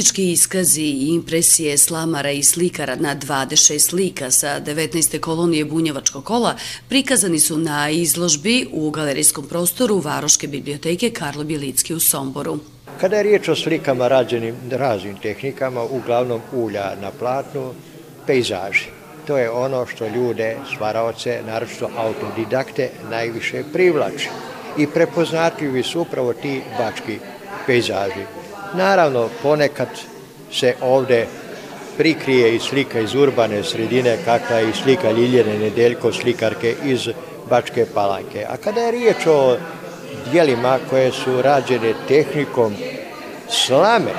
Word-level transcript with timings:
Umetnički 0.00 0.32
iskazi 0.32 0.82
i 0.82 1.08
impresije 1.08 1.78
slamara 1.78 2.30
i 2.30 2.42
slikara 2.42 2.96
na 2.96 3.16
26 3.16 3.78
slika 3.78 4.30
sa 4.30 4.60
19. 4.60 5.20
kolonije 5.20 5.64
Bunjevačkog 5.64 6.24
kola 6.24 6.56
prikazani 6.88 7.40
su 7.40 7.58
na 7.58 7.90
izložbi 7.90 8.66
u 8.72 8.90
galerijskom 8.90 9.46
prostoru 9.48 9.98
Varoške 9.98 10.46
biblioteke 10.46 11.10
Karlo 11.10 11.44
Bjelicki 11.44 11.94
u 11.94 12.00
Somboru. 12.00 12.58
Kada 13.00 13.16
je 13.16 13.22
riječ 13.22 13.48
o 13.48 13.56
slikama 13.56 14.08
rađenim 14.08 14.54
raznim 14.70 15.16
tehnikama, 15.16 15.82
uglavnom 15.82 16.40
ulja 16.52 16.94
na 17.02 17.10
platnu, 17.10 17.72
pejzaži. 18.26 18.86
To 19.26 19.38
je 19.38 19.50
ono 19.50 19.86
što 19.86 20.08
ljude, 20.08 20.56
stvaraoce, 20.74 21.42
naročito 21.46 21.90
autodidakte, 21.96 22.90
najviše 23.10 23.62
privlači. 23.72 24.28
I 24.78 24.86
prepoznatljivi 24.86 25.82
su 25.82 26.00
upravo 26.00 26.32
ti 26.32 26.60
bački 26.78 27.18
pejzaži. 27.66 28.39
Naravno, 28.74 29.28
ponekad 29.42 29.88
se 30.52 30.74
ovde 30.82 31.26
prikrije 31.96 32.54
i 32.56 32.58
slika 32.58 33.00
iz 33.00 33.14
urbane 33.14 33.62
sredine, 33.62 34.18
kakva 34.24 34.56
je 34.56 34.70
i 34.70 34.72
slika 34.72 35.10
Ljiljene 35.10 35.58
Nedeljko, 35.58 36.12
slikarke 36.12 36.74
iz 36.84 37.08
Bačke 37.50 37.86
Palanke. 37.94 38.46
A 38.48 38.56
kada 38.56 38.80
je 38.80 38.90
riječ 38.90 39.26
o 39.26 39.56
dijelima 40.32 40.78
koje 40.90 41.12
su 41.12 41.42
rađene 41.42 41.94
tehnikom 42.08 42.74
slame, 43.48 44.10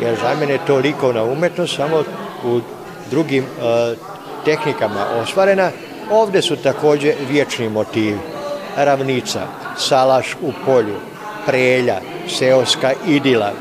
jer 0.00 0.16
za 0.22 0.34
mene 0.40 0.58
to 0.66 0.76
likovna 0.76 1.24
umetnost 1.24 1.76
samo 1.76 2.04
u 2.44 2.60
drugim 3.10 3.44
uh, 3.44 3.98
tehnikama 4.44 5.06
ostvarena, 5.22 5.70
ovde 6.10 6.42
su 6.42 6.56
takođe 6.56 7.14
vječni 7.30 7.68
motivi. 7.68 8.18
Ravnica, 8.76 9.40
salaš 9.76 10.36
u 10.42 10.52
polju, 10.66 10.96
prelja, 11.46 12.00
seoska 12.28 12.92
idila, 13.06 13.52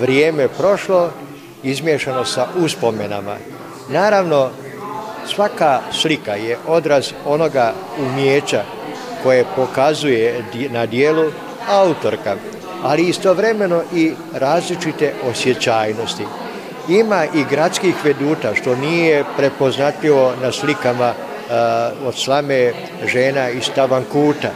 vrijeme 0.00 0.48
prošlo, 0.48 1.10
izmiješano 1.62 2.24
sa 2.24 2.46
uspomenama. 2.56 3.36
Naravno, 3.88 4.50
svaka 5.26 5.80
slika 5.92 6.34
je 6.34 6.56
odraz 6.66 7.12
onoga 7.26 7.72
umjeća 7.98 8.62
koje 9.22 9.44
pokazuje 9.56 10.44
na 10.70 10.86
dijelu 10.86 11.24
autorka, 11.68 12.36
ali 12.82 13.08
istovremeno 13.08 13.82
i 13.94 14.12
različite 14.34 15.12
osjećajnosti. 15.30 16.24
Ima 16.88 17.24
i 17.34 17.44
gradskih 17.50 17.94
veduta, 18.04 18.54
što 18.54 18.76
nije 18.76 19.24
prepoznatljivo 19.36 20.32
na 20.42 20.52
slikama 20.52 21.10
uh, 21.12 22.08
od 22.08 22.14
slame 22.14 22.72
žena 23.06 23.50
iz 23.50 23.70
Tavankuta, 23.74 24.50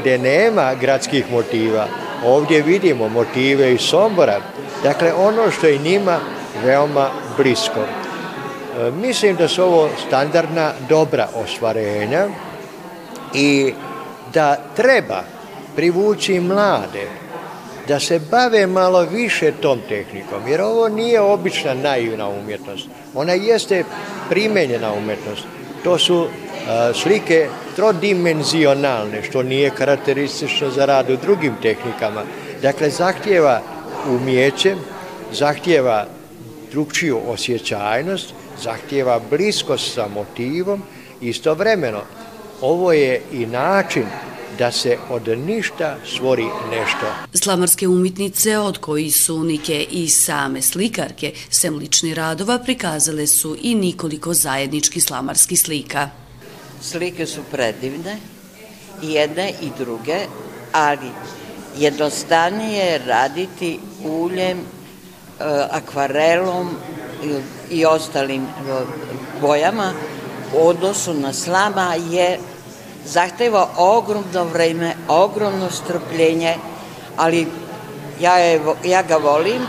gde 0.00 0.18
nema 0.18 0.74
gradskih 0.80 1.32
motiva. 1.32 1.86
Ovdje 2.24 2.62
vidimo 2.62 3.08
motive 3.08 3.74
iz 3.74 3.80
Sombora, 3.80 4.40
dakle 4.82 5.12
ono 5.12 5.50
što 5.50 5.66
je 5.66 5.78
njima 5.78 6.18
veoma 6.64 7.08
blisko. 7.36 7.80
Uh, 7.80 8.94
mislim 8.94 9.36
da 9.36 9.48
su 9.48 9.62
ovo 9.62 9.88
standardna 10.06 10.72
dobra 10.88 11.28
ostvarenja 11.44 12.26
i 13.34 13.72
da 14.34 14.56
treba 14.76 15.22
privući 15.76 16.40
mlade 16.40 17.08
da 17.88 18.00
se 18.00 18.20
bave 18.30 18.66
malo 18.66 19.02
više 19.02 19.52
tom 19.52 19.78
tehnikom, 19.88 20.48
jer 20.48 20.60
ovo 20.60 20.88
nije 20.88 21.20
obična 21.20 21.74
naivna 21.74 22.28
umjetnost. 22.28 22.88
Ona 23.14 23.32
jeste 23.32 23.84
primenjena 24.28 24.92
umjetnost. 24.92 25.42
To 25.84 25.98
su 25.98 26.26
slike 26.94 27.48
trodimenzionalne, 27.76 29.22
što 29.22 29.42
nije 29.42 29.70
karakteristično 29.70 30.70
za 30.70 30.84
rad 30.84 31.10
u 31.10 31.16
drugim 31.16 31.52
tehnikama. 31.62 32.22
Dakle, 32.62 32.90
zahtjeva 32.90 33.62
umjeće, 34.08 34.76
zahtjeva 35.32 36.06
drugčiju 36.72 37.20
osjećajnost, 37.26 38.34
zahtjeva 38.62 39.20
bliskost 39.30 39.94
sa 39.94 40.08
motivom, 40.08 40.82
istovremeno 41.20 42.02
ovo 42.60 42.92
je 42.92 43.22
i 43.32 43.46
način 43.46 44.04
da 44.58 44.72
se 44.72 44.96
od 45.10 45.28
ništa 45.28 45.96
stvori 46.06 46.44
nešto. 46.70 47.06
Slamarske 47.34 47.88
umitnice, 47.88 48.58
od 48.58 48.78
koji 48.78 49.10
su 49.10 49.36
unike 49.36 49.86
i 49.90 50.08
same 50.08 50.62
slikarke, 50.62 51.32
sem 51.50 51.78
lični 51.78 52.14
radova, 52.14 52.58
prikazale 52.58 53.26
su 53.26 53.56
i 53.62 53.74
nikoliko 53.74 54.34
zajednički 54.34 55.00
slamarskih 55.00 55.60
slika. 55.60 56.23
Slike 56.82 57.26
su 57.26 57.40
predivne, 57.50 58.18
i 59.02 59.12
jedne 59.12 59.52
i 59.60 59.70
druge, 59.78 60.18
ali 60.72 61.10
jednostavnije 61.76 62.84
je 62.84 62.98
raditi 62.98 63.80
uljem, 64.04 64.58
e, 64.58 64.64
akvarelom 65.70 66.70
i 67.70 67.84
ostalim 67.84 68.42
e, 68.42 68.48
bojama 69.40 69.92
u 70.54 70.68
odnosu 70.68 71.14
na 71.14 71.32
slama 71.32 71.94
je 72.10 72.38
zahteva 73.04 73.68
ogromno 73.76 74.44
vreme, 74.44 74.94
ogromno 75.08 75.70
strpljenje, 75.70 76.56
ali 77.16 77.46
ja, 78.20 78.38
je, 78.38 78.60
ja 78.84 79.02
ga 79.02 79.16
volim, 79.16 79.62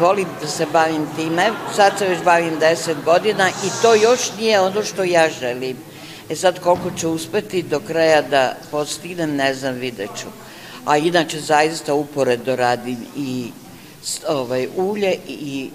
volim 0.00 0.28
da 0.40 0.46
se 0.46 0.66
bavim 0.72 1.06
time, 1.16 1.50
sad 1.76 1.98
se 1.98 2.08
već 2.08 2.22
bavim 2.24 2.60
10 2.60 2.94
godina 3.04 3.48
i 3.48 3.82
to 3.82 3.94
još 3.94 4.20
nije 4.38 4.60
ono 4.60 4.82
što 4.82 5.04
ja 5.04 5.28
želim. 5.40 5.91
E 6.30 6.36
sad 6.36 6.60
koliko 6.60 6.90
ću 6.90 7.10
uspeti 7.10 7.62
do 7.62 7.80
kraja 7.80 8.22
da 8.22 8.56
postignem, 8.70 9.36
ne 9.36 9.54
znam, 9.54 9.74
vidjet 9.74 10.10
ću. 10.16 10.26
A 10.84 10.96
inače 10.96 11.40
zaista 11.40 11.94
uporedo 11.94 12.56
radim 12.56 12.98
i 13.16 13.50
ovaj, 14.28 14.68
ulje 14.76 15.16
i 15.28 15.70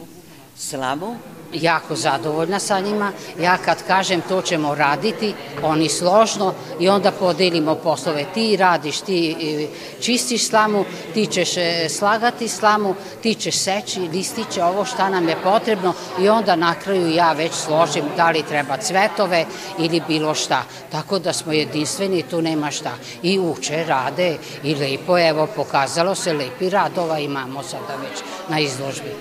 slamu, 0.58 1.16
jako 1.54 1.96
zadovoljna 1.96 2.60
sa 2.60 2.80
njima. 2.80 3.12
Ja 3.40 3.58
kad 3.58 3.88
kažem 3.88 4.22
to 4.22 4.42
ćemo 4.42 4.76
raditi, 4.76 5.34
oni 5.64 5.90
složno 5.90 6.54
i 6.80 6.90
onda 6.90 7.12
podelimo 7.12 7.76
poslove. 7.76 8.26
Ti 8.34 8.58
radiš, 8.58 9.00
ti 9.00 9.36
e, 9.42 9.68
čistiš 10.02 10.48
slamu, 10.48 10.86
ti 11.14 11.26
ćeš 11.26 11.58
e, 11.58 11.90
slagati 11.90 12.48
slamu, 12.48 12.96
ti 13.22 13.36
ćeš 13.36 13.56
seći 13.56 14.00
listiće, 14.00 14.64
ovo 14.64 14.86
šta 14.86 15.10
nam 15.10 15.30
je 15.30 15.36
potrebno 15.44 15.94
i 16.20 16.30
onda 16.30 16.56
na 16.56 16.76
kraju 16.76 17.12
ja 17.12 17.34
već 17.34 17.54
složim 17.54 18.04
da 18.18 18.30
li 18.30 18.44
treba 18.44 18.78
cvetove 18.78 19.46
ili 19.80 20.02
bilo 20.08 20.36
šta. 20.36 20.64
Tako 20.92 21.20
da 21.20 21.34
smo 21.34 21.54
jedinstveni, 21.54 22.24
tu 22.24 22.42
nema 22.42 22.72
šta. 22.72 22.92
I 23.24 23.40
uče, 23.40 23.84
rade 23.84 24.38
i 24.64 24.76
lepo, 24.76 25.20
evo, 25.20 25.48
pokazalo 25.56 26.16
se, 26.16 26.34
lepi 26.34 26.70
radova 26.70 27.20
imamo 27.20 27.64
sada 27.64 27.96
već 28.02 28.37
na 28.50 28.60
izložbi. 28.60 29.16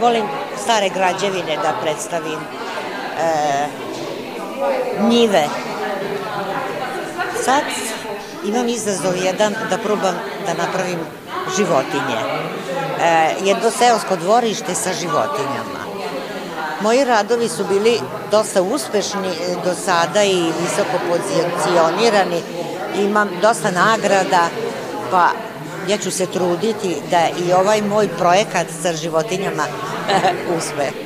Volim 0.00 0.24
stare 0.62 0.88
građevine 0.88 1.56
da 1.56 1.74
predstavim 1.82 2.38
e, 2.38 3.66
njive. 5.08 5.44
Sad 7.44 7.62
imam 8.44 8.68
izazov 8.68 9.16
jedan 9.24 9.54
da 9.70 9.78
probam 9.78 10.14
da 10.46 10.64
napravim 10.64 10.98
životinje. 11.56 12.18
E, 13.00 13.34
jedno 13.44 13.70
seosko 13.70 14.16
dvorište 14.16 14.74
sa 14.74 14.92
životinjama. 14.92 15.84
Moji 16.80 17.04
radovi 17.04 17.48
su 17.48 17.64
bili 17.64 18.00
dosta 18.30 18.62
uspešni 18.62 19.30
do 19.64 19.74
sada 19.84 20.24
i 20.24 20.52
visoko 20.60 20.98
pozicionirani. 21.08 22.42
Imam 22.98 23.28
dosta 23.42 23.70
nagrada, 23.70 24.48
pa 25.10 25.28
ja 25.88 25.98
ću 25.98 26.10
se 26.10 26.26
truditi 26.26 26.96
da 27.10 27.28
i 27.48 27.52
ovaj 27.52 27.82
moj 27.82 28.08
projekat 28.18 28.66
sa 28.82 28.92
životinjama 28.92 29.64
uspe. 30.58 31.04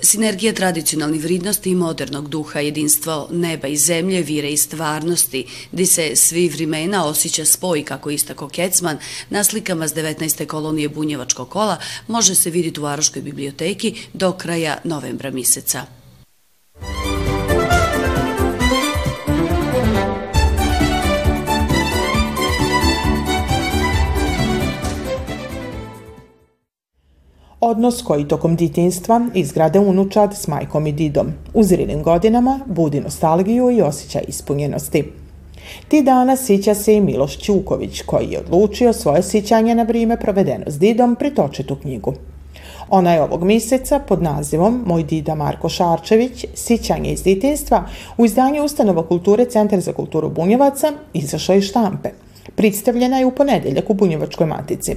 Sinergija 0.00 0.52
tradicionalnih 0.52 1.22
vridnosti 1.22 1.70
i 1.70 1.74
modernog 1.74 2.28
duha, 2.28 2.60
jedinstvo 2.60 3.28
neba 3.30 3.68
i 3.68 3.76
zemlje, 3.76 4.22
vire 4.22 4.50
i 4.52 4.56
stvarnosti, 4.56 5.46
gde 5.72 5.86
se 5.86 6.16
svi 6.16 6.48
vremena 6.48 7.06
osjeća 7.06 7.44
spoj, 7.44 7.84
kako 7.84 8.10
istako 8.10 8.48
Kecman, 8.48 8.98
na 9.30 9.44
slikama 9.44 9.88
s 9.88 9.94
19. 9.94 10.46
kolonije 10.46 10.88
Bunjevačkog 10.88 11.48
kola 11.48 11.76
može 12.08 12.34
se 12.34 12.50
vidjeti 12.50 12.80
u 12.80 12.82
Varoškoj 12.82 13.22
biblioteki 13.22 13.94
do 14.12 14.32
kraja 14.32 14.78
novembra 14.84 15.30
mjeseca. 15.30 15.95
Odnos 27.66 28.02
koji 28.02 28.28
tokom 28.28 28.56
ditinstva 28.56 29.20
izgrade 29.34 29.78
unučad 29.78 30.36
s 30.36 30.48
majkom 30.48 30.86
i 30.86 30.92
didom. 30.92 31.26
U 31.54 31.62
zrilim 31.62 32.02
godinama 32.02 32.60
budi 32.66 33.00
nostalgiju 33.00 33.70
i 33.70 33.82
osjećaj 33.82 34.22
ispunjenosti. 34.28 35.04
Ti 35.88 36.02
dana 36.02 36.36
sića 36.36 36.74
se 36.74 36.94
i 36.94 37.00
Miloš 37.00 37.38
Ćuković, 37.38 38.02
koji 38.02 38.26
je 38.30 38.38
odlučio 38.40 38.92
svoje 38.92 39.22
sićanje 39.22 39.74
na 39.74 39.82
vrijeme 39.82 40.20
provedeno 40.20 40.64
s 40.66 40.78
didom 40.78 41.16
pritočiti 41.16 41.72
u 41.72 41.76
knjigu. 41.76 42.14
Ona 42.90 43.12
je 43.12 43.22
ovog 43.22 43.44
mjeseca 43.44 43.98
pod 43.98 44.22
nazivom 44.22 44.82
Moj 44.86 45.02
dida 45.02 45.34
Marko 45.34 45.68
Šarčević, 45.68 46.44
Sićanje 46.54 47.12
iz 47.12 47.22
ditinstva 47.22 47.84
u 48.16 48.24
izdanju 48.24 48.64
Ustanova 48.64 49.06
kulture 49.06 49.44
Centar 49.44 49.80
za 49.80 49.92
kulturu 49.92 50.28
Bunjevaca 50.28 50.92
izašao 51.12 51.56
iz 51.56 51.64
štampe– 51.64 52.08
Predstavljena 52.56 53.18
je 53.18 53.26
u 53.26 53.30
ponedeljak 53.30 53.90
u 53.90 53.94
Bunjevačkoj 53.94 54.46
matici. 54.46 54.96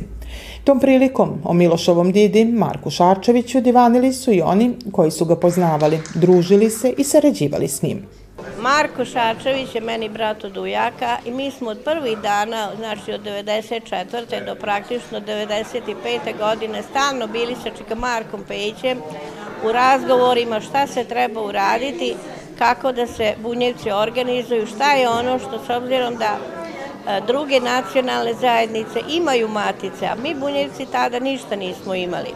Tom 0.64 0.80
prilikom 0.80 1.42
o 1.44 1.54
Milošovom 1.54 2.12
didi 2.12 2.46
Marku 2.46 2.90
Šarčeviću 2.90 3.62
divanili 3.62 4.14
su 4.14 4.32
i 4.32 4.42
oni 4.42 4.72
koji 4.92 5.12
su 5.12 5.26
ga 5.26 5.36
poznavali, 5.36 6.00
družili 6.16 6.70
se 6.70 6.94
i 6.98 7.04
sarađivali 7.04 7.68
s 7.68 7.82
njim. 7.82 8.06
Marko 8.62 9.06
Šačević 9.06 9.76
je 9.76 9.82
meni 9.82 10.10
brat 10.10 10.44
od 10.44 10.58
ujaka 10.58 11.18
i 11.26 11.32
mi 11.32 11.52
smo 11.52 11.70
od 11.70 11.80
prvih 11.86 12.18
dana, 12.18 12.70
znači 12.78 13.14
od 13.14 13.22
94. 13.22 14.46
do 14.46 14.56
praktično 14.56 15.20
95. 15.20 16.38
godine, 16.38 16.84
stalno 16.84 17.28
bili 17.28 17.56
sa 17.64 17.70
Čika 17.78 17.96
Markom 17.96 18.44
Pejićem 18.48 18.98
u 19.66 19.72
razgovorima 19.72 20.60
šta 20.60 20.88
se 20.88 21.04
treba 21.04 21.42
uraditi, 21.42 22.16
kako 22.58 22.92
da 22.92 23.08
se 23.08 23.34
bunjevci 23.44 23.92
organizuju, 23.92 24.68
šta 24.68 24.92
je 24.92 25.10
ono 25.10 25.40
što 25.40 25.60
s 25.68 25.70
obzirom 25.70 26.16
da 26.16 26.38
druge 27.28 27.60
nacionalne 27.60 28.34
zajednice 28.34 29.02
imaju 29.10 29.48
matice, 29.48 30.06
a 30.06 30.16
mi 30.24 30.36
bunjevci 30.36 30.86
tada 30.86 31.20
ništa 31.20 31.56
nismo 31.56 31.94
imali. 31.94 32.30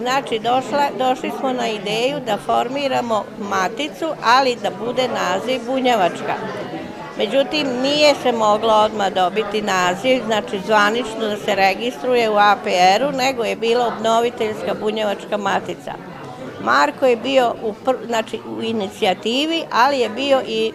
Znači, 0.00 0.38
došla, 0.38 0.88
došli 0.98 1.32
smo 1.38 1.52
na 1.52 1.68
ideju 1.68 2.20
da 2.26 2.38
formiramo 2.46 3.24
maticu, 3.38 4.08
ali 4.24 4.56
da 4.62 4.70
bude 4.84 5.08
naziv 5.08 5.60
Bunjevačka. 5.66 6.34
Međutim, 7.18 7.66
nije 7.82 8.14
se 8.22 8.32
moglo 8.32 8.74
odmah 8.74 9.12
dobiti 9.12 9.62
naziv, 9.62 10.22
znači 10.26 10.60
zvanično 10.66 11.20
da 11.20 11.36
se 11.36 11.54
registruje 11.54 12.30
u 12.30 12.36
APR-u, 12.36 13.12
nego 13.12 13.44
je 13.44 13.56
bila 13.56 13.86
obnoviteljska 13.86 14.74
Bunjevačka 14.80 15.36
matica. 15.36 15.92
Marko 16.64 17.06
je 17.06 17.16
bio 17.16 17.54
u, 17.62 17.74
znači, 18.06 18.40
u 18.58 18.62
inicijativi, 18.62 19.64
ali 19.72 19.98
je 19.98 20.08
bio 20.08 20.42
i 20.46 20.72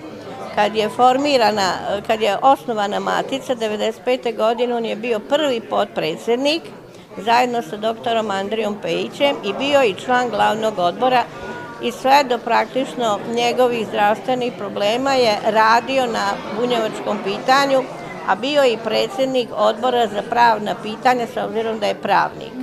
kad 0.56 0.76
je 0.76 0.90
formirana, 0.90 1.74
kad 2.08 2.22
je 2.22 2.38
osnovana 2.42 3.00
matica 3.00 3.56
95. 3.56 4.38
godine, 4.38 4.76
on 4.76 4.86
je 4.86 4.96
bio 4.96 5.20
prvi 5.20 5.62
potpredsednik 5.62 6.62
zajedno 7.18 7.62
sa 7.62 7.78
doktorom 7.78 8.32
Andrijom 8.32 8.78
Pejićem 8.82 9.36
i 9.44 9.54
bio 9.54 9.84
i 9.84 9.94
član 9.94 10.30
glavnog 10.30 10.80
odbora 10.80 11.24
i 11.84 11.92
sve 11.92 12.24
do 12.24 12.38
praktično 12.38 13.20
njegovih 13.36 13.88
zdravstvenih 13.88 14.54
problema 14.58 15.14
je 15.14 15.38
radio 15.46 16.06
na 16.06 16.28
bunjevačkom 16.60 17.18
pitanju, 17.24 17.84
a 18.28 18.36
bio 18.36 18.66
i 18.66 18.78
predsednik 18.84 19.50
odbora 19.56 20.08
za 20.08 20.22
pravna 20.30 20.76
pitanja 20.84 21.28
s 21.28 21.38
obzirom 21.38 21.80
da 21.80 21.86
je 21.86 22.02
pravnik. 22.02 22.63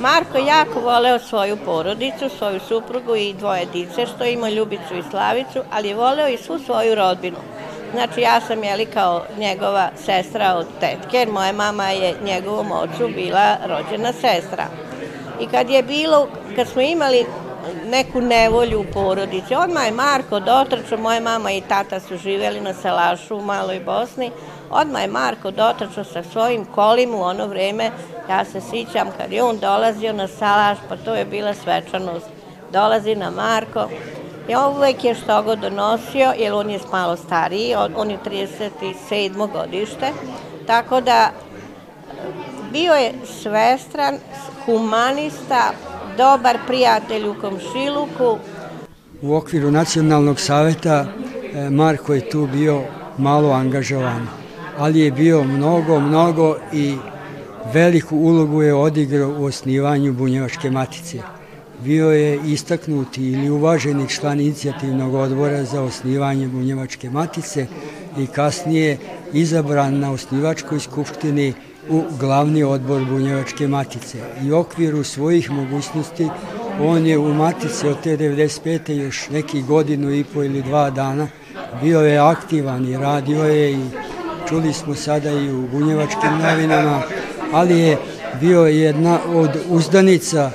Marko 0.00 0.38
jako 0.38 0.80
voleo 0.80 1.18
svoju 1.18 1.56
porodicu, 1.64 2.28
svoju 2.38 2.60
suprugu 2.60 3.16
i 3.16 3.34
dvoje 3.34 3.66
dice, 3.72 4.06
što 4.06 4.24
ima 4.24 4.48
Ljubicu 4.48 4.94
i 4.96 5.02
Slavicu, 5.10 5.60
ali 5.72 5.88
je 5.88 5.94
voleo 5.94 6.28
i 6.28 6.36
svu 6.36 6.58
svoju 6.58 6.94
rodbinu. 6.94 7.36
Znači 7.92 8.20
ja 8.20 8.40
sam 8.40 8.64
jeli 8.64 8.86
kao 8.86 9.22
njegova 9.38 9.90
sestra 9.96 10.54
od 10.56 10.66
tetke, 10.80 11.16
jer 11.16 11.28
moja 11.28 11.52
mama 11.52 11.90
je 11.90 12.14
njegovom 12.24 12.72
ocu 12.72 13.08
bila 13.14 13.56
rođena 13.66 14.12
sestra. 14.12 14.66
I 15.40 15.46
kad 15.46 15.70
je 15.70 15.82
bilo, 15.82 16.28
kad 16.56 16.68
smo 16.68 16.82
imali 16.82 17.26
neku 17.84 18.20
nevolju 18.20 18.80
u 18.80 18.92
porodici, 18.92 19.54
odmah 19.54 19.86
je 19.86 19.92
Marko 19.92 20.40
dotrčao, 20.40 20.98
moja 20.98 21.20
mama 21.20 21.52
i 21.52 21.60
tata 21.60 22.00
su 22.00 22.16
živeli 22.16 22.60
na 22.60 22.74
Salašu 22.74 23.36
u 23.36 23.42
Maloj 23.42 23.80
Bosni, 23.80 24.30
odmah 24.70 25.02
je 25.02 25.08
Marko 25.08 25.50
dotrčao 25.50 26.04
sa 26.04 26.22
svojim 26.22 26.64
kolim 26.64 27.14
u 27.14 27.22
ono 27.22 27.46
vreme, 27.46 27.90
ja 28.28 28.44
se 28.44 28.60
sićam 28.60 29.08
kad 29.18 29.32
je 29.32 29.42
on 29.42 29.58
dolazio 29.58 30.12
na 30.12 30.28
Salaš, 30.28 30.78
pa 30.88 30.96
to 30.96 31.14
je 31.14 31.24
bila 31.24 31.54
svečanost. 31.54 32.26
Dolazi 32.72 33.14
na 33.14 33.30
Marko, 33.30 33.88
I 34.50 34.54
on 34.54 34.76
uvek 34.76 35.04
je 35.04 35.14
što 35.14 35.42
go 35.42 35.56
donosio, 35.56 36.32
jer 36.38 36.52
on 36.52 36.70
je 36.70 36.78
malo 36.92 37.16
stariji, 37.16 37.74
on 37.96 38.10
je 38.10 38.18
37. 38.24 39.52
godište, 39.52 40.12
tako 40.66 41.00
da 41.00 41.30
bio 42.72 42.92
je 42.92 43.12
svestran, 43.24 44.18
humanista, 44.64 45.72
dobar 46.16 46.58
prijatelj 46.66 47.28
u 47.28 47.34
komšiluku. 47.40 48.38
U 49.22 49.34
okviru 49.34 49.70
nacionalnog 49.70 50.40
saveta 50.40 51.06
e, 51.54 51.70
Marko 51.70 52.14
je 52.14 52.30
tu 52.30 52.48
bio 52.52 52.82
malo 53.18 53.50
angažovan, 53.50 54.28
ali 54.80 55.00
je 55.00 55.10
bio 55.10 55.44
mnogo, 55.44 56.00
mnogo 56.00 56.56
i 56.72 56.96
veliku 57.74 58.16
ulogu 58.16 58.62
je 58.62 58.74
odigrao 58.74 59.34
u 59.38 59.44
osnivanju 59.44 60.12
Bunjevačke 60.12 60.70
matice 60.70 61.22
bio 61.84 62.10
je 62.10 62.40
istaknuti 62.46 63.24
ili 63.24 63.50
uvaženi 63.50 64.08
član 64.08 64.40
inicijativnog 64.40 65.14
odbora 65.14 65.64
za 65.64 65.82
osnivanje 65.82 66.48
Bunjevačke 66.48 67.10
matice 67.10 67.66
i 68.18 68.26
kasnije 68.26 68.98
izabran 69.32 69.98
na 69.98 70.12
osnivačkoj 70.12 70.80
skupštini 70.80 71.52
u 71.88 72.02
glavni 72.20 72.62
odbor 72.62 73.04
Bunjevačke 73.04 73.68
matice. 73.68 74.18
I 74.42 74.52
u 74.52 74.58
okviru 74.58 75.04
svojih 75.04 75.50
mogućnosti 75.50 76.28
on 76.80 77.06
je 77.06 77.18
u 77.18 77.34
matici 77.34 77.88
od 77.88 78.00
te 78.02 78.16
95. 78.16 78.92
još 78.92 79.28
neki 79.30 79.62
godinu 79.62 80.14
i 80.14 80.24
po 80.24 80.44
ili 80.44 80.62
dva 80.62 80.90
dana 80.90 81.28
bio 81.82 82.00
je 82.00 82.18
aktivan 82.18 82.88
i 82.88 82.96
radio 82.96 83.44
je 83.44 83.72
i 83.72 83.84
čuli 84.50 84.72
smo 84.72 84.94
sada 84.94 85.30
i 85.30 85.52
u 85.52 85.68
Bunjevačkim 85.72 86.30
novinama, 86.42 87.02
ali 87.52 87.80
je 87.80 87.98
bio 88.40 88.66
jedna 88.66 89.18
od 89.34 89.50
uzdanica 89.68 90.50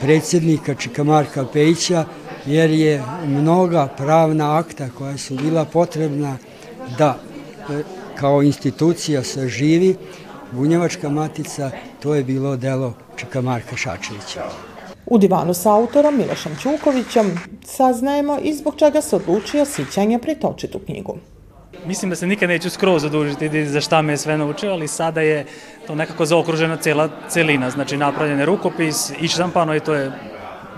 predsjednika 0.00 0.74
Čikamarka 0.74 1.44
Pejića, 1.52 2.04
jer 2.46 2.70
je 2.70 3.02
mnoga 3.26 3.88
pravna 3.96 4.58
akta 4.58 4.88
koja 4.98 5.18
su 5.18 5.34
bila 5.34 5.64
potrebna 5.64 6.36
da 6.98 7.18
e, 7.18 7.82
kao 8.14 8.42
institucija 8.42 9.24
saživi, 9.24 9.96
Bunjevačka 10.52 11.08
matica, 11.08 11.70
to 12.02 12.14
je 12.14 12.24
bilo 12.24 12.56
delo 12.56 12.94
Čikamarka 13.16 13.76
Šačevića. 13.76 14.42
U 15.06 15.18
divanu 15.18 15.54
sa 15.54 15.72
autorom 15.74 16.16
Milošom 16.16 16.52
Čukovićem 16.62 17.40
saznajemo 17.64 18.38
i 18.42 18.54
zbog 18.54 18.74
čega 18.76 19.00
se 19.00 19.16
odlučio 19.16 19.64
sićanja 19.64 20.18
pretočiti 20.18 20.76
u 20.76 20.80
knjigu. 20.80 21.16
Mislim 21.86 22.10
da 22.10 22.16
se 22.16 22.26
nikad 22.26 22.48
neću 22.48 22.70
skroz 22.70 23.04
odužiti 23.04 23.66
za 23.66 23.80
šta 23.80 24.02
me 24.02 24.12
je 24.12 24.16
sve 24.16 24.38
naučio, 24.38 24.72
ali 24.72 24.88
sada 24.88 25.20
je 25.20 25.46
to 25.86 25.94
nekako 25.94 26.26
zaokružena 26.26 26.76
cela 26.76 27.08
celina, 27.28 27.70
znači 27.70 27.96
napravljen 27.96 28.38
je 28.38 28.46
rukopis 28.46 29.12
i 29.20 29.28
štampano 29.28 29.74
i 29.74 29.80
to 29.80 29.94
je 29.94 30.12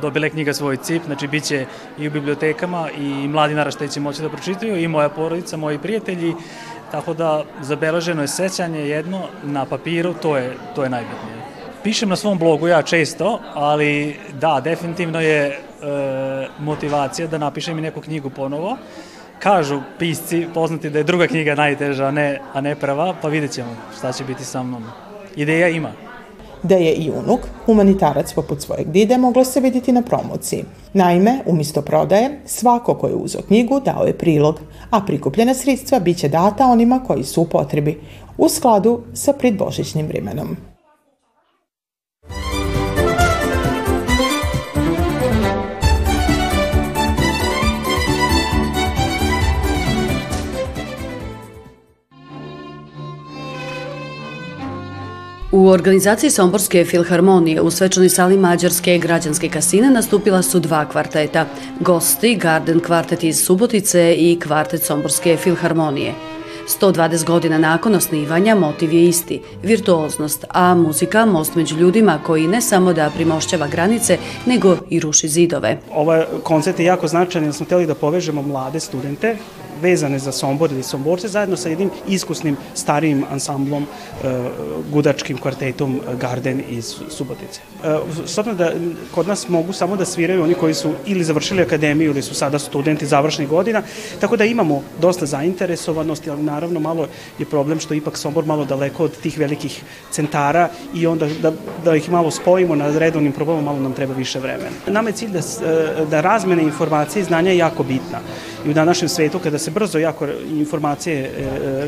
dobila 0.02 0.28
knjiga 0.28 0.54
svoj 0.54 0.76
cip, 0.76 1.02
znači 1.04 1.28
bit 1.28 1.44
će 1.44 1.66
i 1.98 2.08
u 2.08 2.10
bibliotekama 2.10 2.90
i 2.98 3.28
mladi 3.28 3.54
naraštaj 3.54 3.88
će 3.88 4.00
moći 4.00 4.22
da 4.22 4.28
pročitaju 4.28 4.76
i 4.76 4.88
moja 4.88 5.08
porodica, 5.08 5.56
moji 5.56 5.78
prijatelji, 5.78 6.34
tako 6.90 7.14
da 7.14 7.44
zabeleženo 7.60 8.22
je 8.22 8.28
sećanje 8.28 8.80
jedno 8.88 9.20
na 9.42 9.64
papiru, 9.64 10.14
to 10.14 10.36
je, 10.36 10.56
to 10.74 10.84
je 10.84 10.90
najbitnije. 10.90 11.36
Pišem 11.82 12.08
na 12.08 12.16
svom 12.16 12.38
blogu 12.38 12.68
ja 12.68 12.82
često, 12.82 13.40
ali 13.54 14.16
da, 14.40 14.60
definitivno 14.64 15.20
je 15.20 15.46
e, 15.46 15.56
motivacija 16.58 17.26
da 17.26 17.38
napišem 17.38 17.78
i 17.78 17.82
neku 17.82 18.00
knjigu 18.00 18.30
ponovo, 18.30 18.76
kažu 19.42 19.80
pisci 19.98 20.46
poznati 20.54 20.90
da 20.90 20.98
je 20.98 21.04
druga 21.04 21.26
knjiga 21.26 21.54
najteža, 21.54 22.04
a 22.04 22.10
ne, 22.10 22.40
a 22.52 22.60
ne 22.60 22.74
prva, 22.74 23.14
pa 23.22 23.28
vidjet 23.28 23.52
ćemo 23.52 23.76
šta 23.98 24.12
će 24.12 24.24
biti 24.24 24.44
sa 24.44 24.62
mnom. 24.62 24.84
Ideja 25.36 25.68
ima. 25.68 25.92
Da 26.62 26.74
je 26.74 26.92
i 26.92 27.10
unuk, 27.10 27.40
humanitarac 27.66 28.32
poput 28.32 28.60
svojeg 28.60 28.90
dide, 28.90 29.18
moglo 29.18 29.44
se 29.44 29.60
vidjeti 29.60 29.92
na 29.92 30.02
promociji. 30.02 30.64
Naime, 30.92 31.38
umjesto 31.46 31.82
prodaje, 31.82 32.40
svako 32.46 32.94
ko 32.94 33.06
je 33.06 33.14
uzo 33.14 33.38
knjigu 33.48 33.80
dao 33.80 34.04
je 34.06 34.18
prilog, 34.18 34.60
a 34.90 35.00
prikupljena 35.06 35.54
sredstva 35.54 35.98
biće 35.98 36.28
data 36.28 36.66
onima 36.66 37.00
koji 37.06 37.24
su 37.24 37.42
u 37.42 37.46
potrebi, 37.46 38.00
u 38.38 38.48
skladu 38.48 39.00
sa 39.14 39.32
predbožićnim 39.32 40.06
vremenom. 40.06 40.71
U 55.52 55.68
organizaciji 55.68 56.30
Somborske 56.30 56.84
filharmonije 56.84 57.60
u 57.60 57.70
svečanoj 57.70 58.08
sali 58.08 58.36
Mađarske 58.36 58.98
građanske 58.98 59.48
kasine 59.48 59.90
nastupila 59.90 60.42
su 60.42 60.60
dva 60.60 60.84
kvarteta. 60.88 61.46
Gosti, 61.80 62.34
Garden 62.36 62.80
kvartet 62.80 63.24
iz 63.24 63.44
Subotice 63.44 64.14
i 64.18 64.38
kvartet 64.40 64.82
Somborske 64.82 65.36
filharmonije. 65.36 66.14
120 66.80 67.24
godina 67.24 67.58
nakon 67.58 67.94
osnivanja 67.94 68.54
motiv 68.54 68.92
je 68.92 69.04
isti, 69.04 69.40
virtuoznost, 69.62 70.44
a 70.50 70.74
muzika 70.74 71.26
most 71.26 71.54
među 71.54 71.76
ljudima 71.76 72.18
koji 72.26 72.46
ne 72.46 72.60
samo 72.60 72.92
da 72.92 73.10
primošćava 73.14 73.66
granice, 73.66 74.18
nego 74.46 74.76
i 74.90 75.00
ruši 75.00 75.28
zidove. 75.28 75.78
Ovaj 75.94 76.24
koncert 76.42 76.78
je 76.78 76.86
jako 76.86 77.08
značajan 77.08 77.44
jer 77.44 77.54
smo 77.54 77.66
hteli 77.66 77.86
da 77.86 77.94
povežemo 77.94 78.42
mlade 78.42 78.80
studente 78.80 79.36
vezane 79.82 80.18
za 80.18 80.32
Sombor 80.32 80.72
ili 80.72 80.82
Somborce, 80.82 81.28
zajedno 81.28 81.56
sa 81.56 81.68
jednim 81.68 81.90
iskusnim 82.08 82.56
starijim 82.74 83.24
ansamblom, 83.30 83.86
gudačkim 84.92 85.38
kvartetom 85.38 86.00
Garden 86.20 86.62
iz 86.68 86.94
Subotice. 87.08 87.60
S 88.26 88.38
obzirom 88.38 88.56
da 88.56 88.72
kod 89.14 89.28
nas 89.28 89.48
mogu 89.48 89.72
samo 89.72 89.96
da 89.96 90.04
sviraju 90.04 90.42
oni 90.42 90.54
koji 90.54 90.74
su 90.74 90.92
ili 91.06 91.24
završili 91.24 91.62
akademiju 91.62 92.10
ili 92.10 92.22
su 92.22 92.34
sada 92.34 92.58
studenti 92.58 93.06
završnih 93.06 93.48
godina, 93.48 93.82
tako 94.20 94.36
da 94.36 94.44
imamo 94.44 94.82
dosta 95.00 95.26
zainteresovanosti, 95.26 96.30
ali 96.30 96.42
naravno 96.42 96.80
malo 96.80 97.08
je 97.38 97.46
problem 97.46 97.80
što 97.80 97.94
ipak 97.94 98.18
Sombor 98.18 98.44
malo 98.46 98.64
daleko 98.64 99.04
od 99.04 99.16
tih 99.16 99.38
velikih 99.38 99.82
centara 100.10 100.68
i 100.94 101.06
onda 101.06 101.26
da, 101.42 101.52
da 101.84 101.96
ih 101.96 102.10
malo 102.10 102.30
spojimo 102.30 102.74
na 102.74 102.98
redovnim 102.98 103.32
problemom, 103.32 103.64
malo 103.64 103.80
nam 103.80 103.92
treba 103.92 104.14
više 104.14 104.38
vremena. 104.38 104.70
Nama 104.86 105.08
je 105.08 105.12
cilj 105.12 105.30
da, 105.30 105.40
da 106.10 106.20
razmene 106.20 106.62
informacije 106.62 107.20
i 107.20 107.24
znanja 107.24 107.50
je 107.50 107.58
jako 107.58 107.82
bitna. 107.82 108.20
I 108.66 108.70
u 108.70 108.72
današnjem 108.72 109.08
svetu, 109.08 109.38
kada 109.38 109.58
se 109.58 109.70
brzo 109.72 109.98
jako 109.98 110.26
informacije 110.50 111.22
e, 111.22 111.30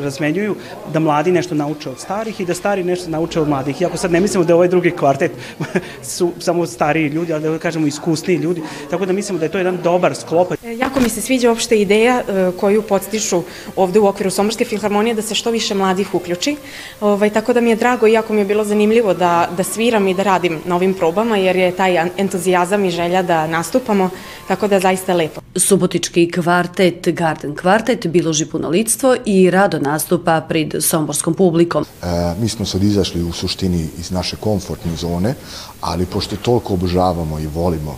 razmenjuju, 0.02 0.56
da 0.92 0.98
mladi 0.98 1.32
nešto 1.32 1.54
nauče 1.54 1.90
od 1.90 2.00
starih 2.00 2.40
i 2.40 2.44
da 2.44 2.54
stari 2.54 2.84
nešto 2.84 3.10
nauče 3.10 3.40
od 3.40 3.48
mladih. 3.48 3.80
Iako 3.80 3.96
sad 3.96 4.12
ne 4.12 4.20
mislimo 4.20 4.44
da 4.44 4.50
je 4.50 4.54
ovaj 4.54 4.68
drugi 4.68 4.90
kvartet 4.90 5.32
su 6.14 6.32
samo 6.38 6.66
stariji 6.66 7.08
ljudi, 7.08 7.32
ali 7.32 7.42
da 7.42 7.58
kažemo 7.58 7.86
iskusniji 7.86 8.36
ljudi. 8.36 8.62
Tako 8.90 9.06
da 9.06 9.12
mislimo 9.12 9.38
da 9.38 9.44
je 9.44 9.52
to 9.52 9.58
jedan 9.58 9.78
dobar 9.82 10.14
sklop. 10.14 10.52
E, 10.52 10.76
jako 10.76 11.00
mi 11.00 11.08
se 11.08 11.20
sviđa 11.20 11.48
uopšte 11.48 11.80
ideja 11.80 12.22
e, 12.28 12.50
koju 12.60 12.82
podstiču 12.82 13.42
ovde 13.76 14.00
u 14.00 14.06
okviru 14.06 14.30
Somorske 14.30 14.64
filharmonije 14.64 15.14
da 15.14 15.22
se 15.22 15.34
što 15.34 15.50
više 15.50 15.74
mladih 15.74 16.14
uključi. 16.14 16.56
Ovaj, 17.00 17.30
tako 17.30 17.52
da 17.52 17.60
mi 17.60 17.70
je 17.70 17.76
drago 17.76 18.06
i 18.06 18.12
jako 18.12 18.32
mi 18.32 18.40
je 18.40 18.44
bilo 18.44 18.64
zanimljivo 18.64 19.14
da, 19.14 19.48
da 19.56 19.62
sviram 19.64 20.08
i 20.08 20.14
da 20.14 20.22
radim 20.22 20.60
na 20.64 20.76
ovim 20.76 20.94
probama 20.94 21.36
jer 21.36 21.56
je 21.56 21.72
taj 21.72 21.96
entuzijazam 22.16 22.84
i 22.84 22.90
želja 22.90 23.22
da 23.22 23.46
nastupamo, 23.46 24.10
tako 24.48 24.68
da 24.68 24.80
zaista 24.80 25.14
lepo. 25.14 25.40
Subotički 25.56 26.30
kvartet 26.30 27.08
Garden 27.08 27.54
Kvartet 27.54 27.73
biloži 28.08 28.46
punolictvo 28.46 29.16
i 29.24 29.50
rado 29.50 29.78
nastupa 29.78 30.40
pred 30.48 30.74
somborskom 30.80 31.34
publikom. 31.34 31.84
E, 31.84 32.06
mi 32.40 32.48
smo 32.48 32.66
sad 32.66 32.82
izašli 32.82 33.22
u 33.22 33.32
suštini 33.32 33.88
iz 33.98 34.10
naše 34.10 34.36
komfortne 34.36 34.96
zone, 34.96 35.34
ali 35.80 36.06
pošto 36.06 36.36
toliko 36.36 36.74
obožavamo 36.74 37.38
i 37.38 37.46
volimo 37.46 37.96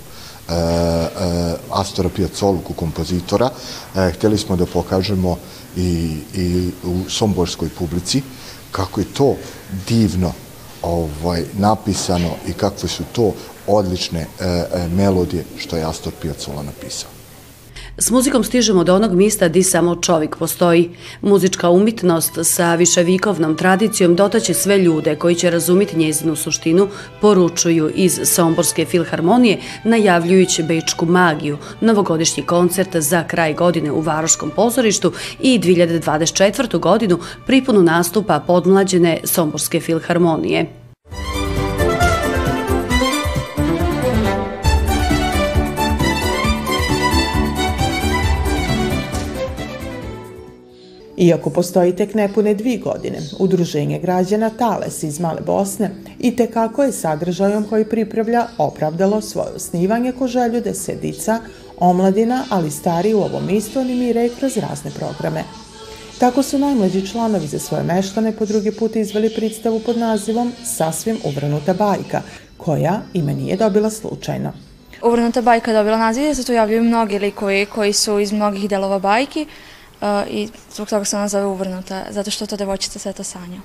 e, 0.49 0.53
e, 0.53 1.55
Astora 1.71 2.09
Piazzoluku 2.09 2.73
kompozitora, 2.73 3.51
e, 3.97 4.11
hteli 4.11 4.39
smo 4.39 4.57
da 4.57 4.67
pokažemo 4.67 5.37
i, 5.77 6.19
i 6.35 6.71
u 6.85 7.11
somborskoj 7.11 7.69
publici 7.79 8.23
kako 8.73 9.01
je 9.01 9.07
to 9.15 9.37
divno 9.89 10.33
ovaj, 10.83 11.45
napisano 11.59 12.31
i 12.49 12.53
kakve 12.53 12.89
su 12.89 13.05
to 13.13 13.33
odlične 13.67 14.21
e, 14.21 14.27
e, 14.45 14.89
melodije 14.89 15.45
što 15.59 15.77
je 15.77 15.85
Astor 15.85 16.13
Piazzolla 16.23 16.63
napisao. 16.63 17.16
S 17.99 18.11
muzikom 18.11 18.45
stižemo 18.45 18.85
do 18.85 18.95
onog 18.95 19.13
mista 19.13 19.49
di 19.49 19.63
samo 19.63 19.97
čovjek 19.97 20.37
postoji. 20.37 20.91
Muzička 21.23 21.71
umitnost 21.71 22.39
sa 22.43 22.75
viševikovnom 22.75 23.57
tradicijom 23.57 24.15
dotaće 24.15 24.55
sve 24.55 24.79
ljude 24.79 25.15
koji 25.15 25.35
će 25.35 25.51
razumiti 25.51 25.99
njezinu 25.99 26.37
suštinu, 26.37 26.89
poručuju 27.21 27.91
iz 27.95 28.21
Somborske 28.25 28.85
filharmonije, 28.85 29.61
najavljujući 29.85 30.63
Bečku 30.63 31.07
magiju, 31.07 31.59
novogodišnji 31.81 32.43
koncert 32.43 32.97
za 32.97 33.25
kraj 33.25 33.55
godine 33.55 33.93
u 33.93 34.01
Varoškom 34.01 34.51
pozorištu 34.51 35.13
i 35.41 35.59
2024. 35.59 36.79
godinu 36.79 37.19
pripunu 37.47 37.83
nastupa 37.83 38.41
podmlađene 38.47 39.21
Somborske 39.25 39.81
filharmonije. 39.81 40.86
Iako 51.17 51.51
postoji 51.51 51.97
tek 51.97 52.15
nepune 52.15 52.55
dvi 52.55 52.79
godine, 52.79 53.19
Udruženje 53.39 53.99
građana 53.99 54.51
Tales 54.51 55.03
iz 55.03 55.21
Male 55.21 55.41
Bosne 55.47 55.91
i 56.19 56.37
tekako 56.37 56.83
je 56.83 56.93
sadržajom 56.93 57.65
koji 57.65 57.85
pripravlja 57.85 58.47
opravdalo 58.59 59.21
svoje 59.21 59.49
osnivanje 59.57 60.13
ko 60.13 60.27
želju 60.27 60.61
da 60.61 60.75
se 60.75 60.95
dica, 60.95 61.41
omladina, 61.79 62.45
ali 62.51 62.71
stari 62.71 63.15
u 63.15 63.21
ovom 63.21 63.51
istu 63.51 63.79
animiraju 63.79 64.31
kroz 64.39 64.57
razne 64.57 64.91
programe. 64.91 65.45
Tako 66.19 66.43
su 66.43 66.59
najmlađi 66.59 67.07
članovi 67.07 67.47
za 67.47 67.59
svoje 67.59 67.85
meštane 67.85 68.33
po 68.33 68.45
drugi 68.45 68.73
put 68.73 68.97
izveli 68.97 69.35
predstavu 69.35 69.81
pod 69.81 69.99
nazivom 69.99 70.53
Sasvim 70.65 71.17
uvrnuta 71.25 71.75
bajka, 71.75 72.23
koja 72.57 73.01
ime 73.15 73.35
nije 73.35 73.57
dobila 73.57 73.91
slučajno. 73.91 74.53
Uvrnuta 75.03 75.43
bajka 75.43 75.73
dobila 75.73 75.99
naziv 75.99 76.25
jer 76.25 76.37
se 76.37 76.45
tu 76.45 76.53
javljaju 76.53 76.83
mnogi 76.83 77.19
likovi 77.19 77.67
koji 77.67 77.93
su 77.93 78.19
iz 78.19 78.33
mnogih 78.33 78.69
delova 78.69 78.99
bajki, 78.99 79.47
i 80.31 80.49
zbog 80.73 80.89
toga 80.89 81.05
se 81.05 81.17
ona 81.17 81.29
zove 81.29 81.45
uvrnuta, 81.47 82.05
zato 82.11 82.31
što 82.31 82.47
to 82.47 82.57
devojčica 82.57 82.99
sve 82.99 83.13
to 83.13 83.25
sanja. 83.25 83.61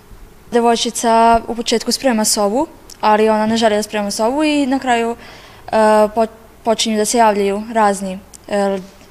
Devojčica 0.51 1.41
u 1.47 1.55
početku 1.55 1.91
sprema 1.91 2.25
sobu, 2.25 2.67
ali 3.01 3.29
ona 3.29 3.45
ne 3.45 3.57
želi 3.57 3.75
da 3.75 3.83
sprema 3.83 4.11
sobu 4.11 4.43
i 4.43 4.65
na 4.65 4.79
kraju 4.79 5.11
uh, 5.11 6.27
počinju 6.63 6.97
da 6.97 7.05
se 7.05 7.17
javljaju 7.17 7.63
razni 7.73 8.19
uh, 8.47 8.53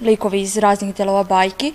likovi 0.00 0.40
iz 0.40 0.56
raznih 0.56 0.94
delova 0.94 1.22
bajki. 1.22 1.72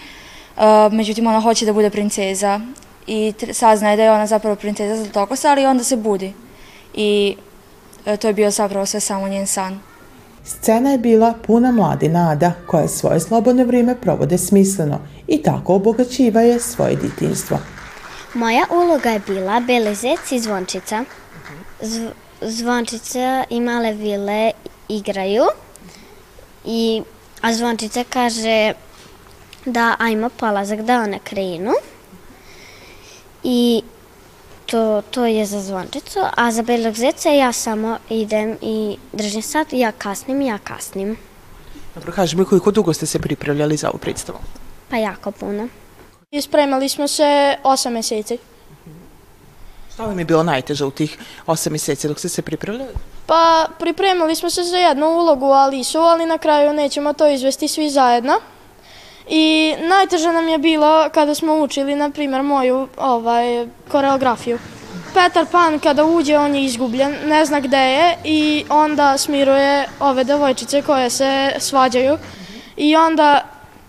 Uh, 0.58 0.64
međutim, 0.94 1.28
ona 1.28 1.42
hoće 1.42 1.66
da 1.66 1.74
bude 1.74 1.90
princeza 1.90 2.60
i 3.08 3.34
saznaje 3.54 3.98
da 3.98 4.04
je 4.04 4.12
ona 4.12 4.28
zapravo 4.28 4.56
princeza 4.56 5.04
Zlatokosa, 5.04 5.52
ali 5.52 5.66
onda 5.66 5.84
se 5.84 5.96
budi. 5.96 6.34
I 6.94 7.36
to 8.20 8.28
je 8.28 8.34
bio 8.34 8.52
zapravo 8.52 8.86
sve 8.86 9.00
samo 9.00 9.28
njen 9.28 9.48
san. 9.48 9.80
Scena 10.46 10.92
je 10.92 10.98
bila 10.98 11.34
puna 11.48 11.72
mladi 11.72 12.10
nada 12.10 12.52
koje 12.68 12.88
svoje 12.88 13.20
slobodne 13.20 13.66
vrijeme 13.66 13.96
provode 14.02 14.38
smisleno 14.38 15.00
i 15.28 15.44
tako 15.44 15.76
obogaćivaje 15.76 16.60
svoje 16.60 16.96
ditinstvo. 16.96 17.60
Moja 18.34 18.66
uloga 18.72 19.10
je 19.10 19.22
bila 19.28 19.60
Belezec 19.60 20.32
i 20.32 20.40
Zvončica. 20.40 21.04
Zv 21.82 22.06
zvončica 22.42 23.44
i 23.50 23.60
male 23.60 23.94
vile 23.94 24.52
igraju, 24.90 25.44
i, 26.66 27.02
a 27.42 27.54
Zvončica 27.54 28.04
kaže 28.10 28.74
da 29.66 29.96
ajmo 30.00 30.30
polazak 30.30 30.82
da 30.82 31.00
one 31.00 31.20
krenu. 31.24 31.72
I 33.44 33.84
to, 34.66 35.02
to 35.12 35.26
je 35.26 35.46
za 35.46 35.62
zvončicu, 35.62 36.20
a 36.38 36.52
za 36.52 36.62
belog 36.62 36.96
zeca 36.96 37.30
ja 37.30 37.52
samo 37.52 37.98
idem 38.10 38.58
i 38.62 38.98
držim 39.14 39.42
sat, 39.42 39.68
ja 39.74 39.92
kasnim, 39.92 40.42
ja 40.42 40.58
kasnim. 40.58 41.18
Dobro, 41.96 42.12
kaži 42.12 42.36
mi 42.36 42.46
koliko 42.46 42.72
dugo 42.72 42.94
ste 42.94 43.06
se 43.06 43.20
pripravljali 43.20 43.78
za 43.78 43.90
ovu 43.90 43.98
predstavu? 43.98 44.40
Pa 44.90 44.98
jako 44.98 45.32
puno. 45.32 45.68
I 46.32 46.42
spremali 46.42 46.90
smo 46.90 47.08
se 47.08 47.56
osam 47.64 47.94
meseci. 47.94 48.38
Šta 49.94 50.06
vam 50.06 50.20
je 50.20 50.26
bilo 50.26 50.44
najteže 50.44 50.86
u 50.86 50.92
tih 50.92 51.18
osam 51.48 51.72
meseci 51.74 52.08
dok 52.08 52.20
ste 52.20 52.30
se 52.30 52.42
pripravljali? 52.42 52.94
Pa 53.26 53.66
pripremali 53.80 54.36
smo 54.36 54.50
se 54.50 54.64
za 54.64 54.78
jednu 54.78 55.08
ulogu 55.08 55.46
Alisu, 55.46 56.00
ali 56.00 56.26
na 56.26 56.38
kraju 56.38 56.74
nećemo 56.74 57.14
to 57.14 57.28
izvesti 57.28 57.68
svi 57.68 57.90
zajedno. 57.90 58.34
I 59.30 59.74
najteže 59.90 60.32
nam 60.32 60.48
je 60.48 60.58
bilo 60.58 61.10
kada 61.14 61.36
smo 61.36 61.54
učili, 61.54 61.96
na 61.96 62.10
primjer, 62.10 62.44
moju 62.44 62.88
ovaj, 62.98 63.68
koreografiju. 63.92 64.58
Petar 65.14 65.46
Pan 65.52 65.80
kada 65.80 66.06
uđe, 66.06 66.38
on 66.38 66.56
je 66.56 66.66
izgubljen, 66.66 67.16
ne 67.26 67.46
zna 67.46 67.60
gde 67.60 67.78
je 67.78 68.18
i 68.24 68.66
onda 68.70 69.18
smiruje 69.18 69.86
ove 70.00 70.24
devojčice 70.24 70.82
koje 70.82 71.10
se 71.10 71.52
svađaju 71.60 72.18
i 72.78 72.96
onda 72.96 73.42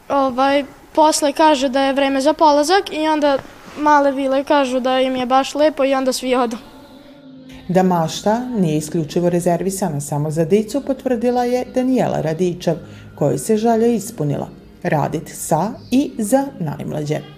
ovaj, 0.08 0.64
posle 0.92 1.32
kaže 1.32 1.68
da 1.68 1.80
je 1.82 1.92
vreme 1.92 2.20
za 2.20 2.32
polazak 2.32 2.92
i 2.92 3.08
onda 3.08 3.38
male 3.78 4.12
vile 4.12 4.44
kažu 4.44 4.80
da 4.80 5.00
im 5.00 5.16
je 5.16 5.26
baš 5.26 5.54
lepo 5.54 5.84
i 5.84 5.94
onda 5.94 6.12
svi 6.12 6.34
odu. 6.34 6.56
Da 7.68 7.82
mašta 7.82 8.40
nije 8.58 8.76
isključivo 8.76 9.30
rezervisana 9.30 10.00
samo 10.00 10.30
za 10.30 10.44
dicu, 10.44 10.80
potvrdila 10.86 11.44
je 11.44 11.64
Danijela 11.74 12.20
Radičev, 12.20 12.76
koji 13.14 13.38
se 13.38 13.56
žalja 13.56 13.86
ispunila 13.86 14.65
raditi 14.88 15.32
sa 15.32 15.72
i 15.90 16.10
za 16.18 16.46
najmlađe. 16.60 17.35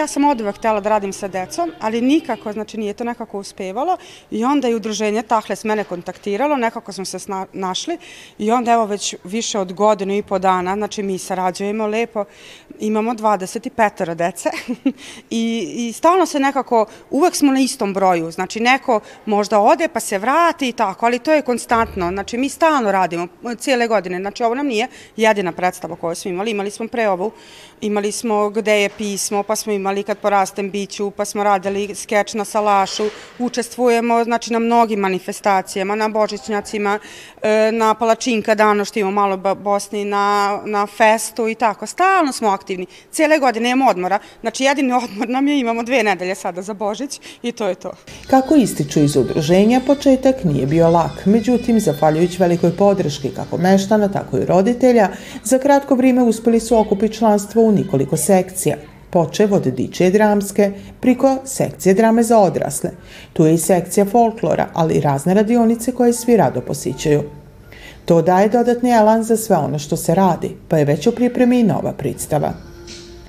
Ja 0.00 0.06
sam 0.06 0.24
od 0.24 0.40
uvek 0.40 0.56
htela 0.56 0.80
da 0.80 0.88
radim 0.88 1.12
sa 1.12 1.28
decom, 1.28 1.72
ali 1.80 2.00
nikako, 2.00 2.52
znači 2.52 2.78
nije 2.78 2.94
to 2.94 3.04
nekako 3.04 3.38
uspevalo. 3.38 3.96
I 4.30 4.44
onda 4.44 4.68
je 4.68 4.76
udruženje 4.76 5.22
Tahles 5.22 5.64
mene 5.64 5.84
kontaktiralo, 5.84 6.56
nekako 6.56 6.92
smo 6.92 7.04
se 7.04 7.18
našli. 7.52 7.98
I 8.38 8.50
onda 8.50 8.72
evo 8.72 8.86
već 8.86 9.14
više 9.24 9.58
od 9.58 9.72
godinu 9.72 10.16
i 10.16 10.22
po 10.22 10.38
dana, 10.38 10.74
znači 10.74 11.02
mi 11.02 11.18
sarađujemo 11.18 11.86
lepo, 11.86 12.24
imamo 12.78 13.12
25 13.12 14.14
dece. 14.14 14.50
I, 15.30 15.72
i 15.76 15.92
stalno 15.92 16.26
se 16.26 16.40
nekako, 16.40 16.86
uvek 17.10 17.34
smo 17.34 17.52
na 17.52 17.60
istom 17.60 17.94
broju, 17.94 18.30
znači 18.30 18.60
neko 18.60 19.00
možda 19.26 19.60
ode 19.60 19.88
pa 19.88 20.00
se 20.00 20.18
vrati 20.18 20.68
i 20.68 20.72
tako, 20.72 21.06
ali 21.06 21.18
to 21.18 21.32
je 21.32 21.42
konstantno, 21.42 22.10
znači 22.10 22.38
mi 22.38 22.48
stalno 22.48 22.92
radimo 22.92 23.26
cijele 23.58 23.88
godine, 23.88 24.20
znači 24.20 24.44
ovo 24.44 24.54
nam 24.54 24.66
nije 24.66 24.88
jedina 25.16 25.52
predstava 25.52 25.96
koju 25.96 26.14
smo 26.14 26.30
imali, 26.30 26.50
imali 26.50 26.70
smo 26.70 26.88
pre 26.88 27.08
ovu, 27.08 27.32
imali 27.80 28.12
smo 28.12 28.50
gde 28.50 28.82
je 28.82 28.88
pismo, 28.88 29.42
pa 29.42 29.56
smo 29.56 29.72
imali 29.72 30.02
kad 30.02 30.18
porastem 30.18 30.70
biću, 30.70 31.10
pa 31.10 31.24
smo 31.24 31.44
radili 31.44 31.94
skeč 31.94 32.34
na 32.34 32.44
salašu, 32.44 33.04
učestvujemo 33.38 34.24
znači, 34.24 34.52
na 34.52 34.58
mnogim 34.58 35.00
manifestacijama, 35.00 35.94
na 35.94 36.08
božićnjacima, 36.08 36.98
e, 37.42 37.72
na 37.72 37.94
palačinka 37.94 38.54
dano 38.54 38.84
što 38.84 38.98
imamo 38.98 39.14
malo 39.14 39.36
Bosni, 39.54 40.04
na, 40.04 40.60
na 40.64 40.86
festu 40.86 41.48
i 41.48 41.54
tako. 41.54 41.86
Stalno 41.86 42.32
smo 42.32 42.48
aktivni. 42.48 42.86
Cijele 43.10 43.38
godine 43.38 43.70
imamo 43.70 43.90
odmora. 43.90 44.18
Znači 44.40 44.64
jedini 44.64 44.92
odmor 44.92 45.28
nam 45.28 45.48
je, 45.48 45.58
imamo 45.58 45.82
dve 45.82 46.02
nedelje 46.02 46.34
sada 46.34 46.62
za 46.62 46.74
Božić 46.74 47.20
i 47.42 47.52
to 47.52 47.68
je 47.68 47.74
to. 47.74 47.92
Kako 48.26 48.54
ističu 48.54 49.00
iz 49.00 49.16
udruženja, 49.16 49.80
početak 49.86 50.44
nije 50.44 50.66
bio 50.66 50.90
lak. 50.90 51.26
Međutim, 51.26 51.80
zafaljujući 51.80 52.36
velikoj 52.38 52.76
podrški 52.76 53.30
kako 53.30 53.56
meštana, 53.56 54.08
tako 54.08 54.38
i 54.38 54.44
roditelja, 54.44 55.08
za 55.44 55.58
kratko 55.58 55.94
vrijeme 55.94 56.22
uspeli 56.22 56.60
su 56.60 56.78
okupiti 56.78 57.14
članstvo 57.14 57.62
u 57.62 57.69
nikoliko 57.70 58.16
sekcija 58.16 58.76
počev 59.10 59.54
od 59.54 59.62
diče 59.62 60.10
dramske 60.10 60.72
priko 61.00 61.36
sekcije 61.44 61.94
drame 61.94 62.22
za 62.22 62.38
odrasle. 62.38 62.90
Tu 63.32 63.46
je 63.46 63.54
i 63.54 63.58
sekcija 63.58 64.04
folklora, 64.04 64.66
ali 64.74 64.94
i 64.94 65.00
razne 65.00 65.34
radionice 65.34 65.92
koje 65.92 66.12
svi 66.12 66.36
rado 66.36 66.60
posićaju. 66.60 67.22
To 68.04 68.22
daje 68.22 68.48
dodatni 68.48 68.90
elan 68.90 69.22
za 69.22 69.36
sve 69.36 69.56
ono 69.56 69.78
što 69.78 69.96
se 69.96 70.14
radi, 70.14 70.56
pa 70.68 70.78
je 70.78 70.84
već 70.84 71.06
u 71.06 71.12
pripremi 71.12 71.60
i 71.60 71.64
nova 71.64 71.92
predstava. 71.92 72.69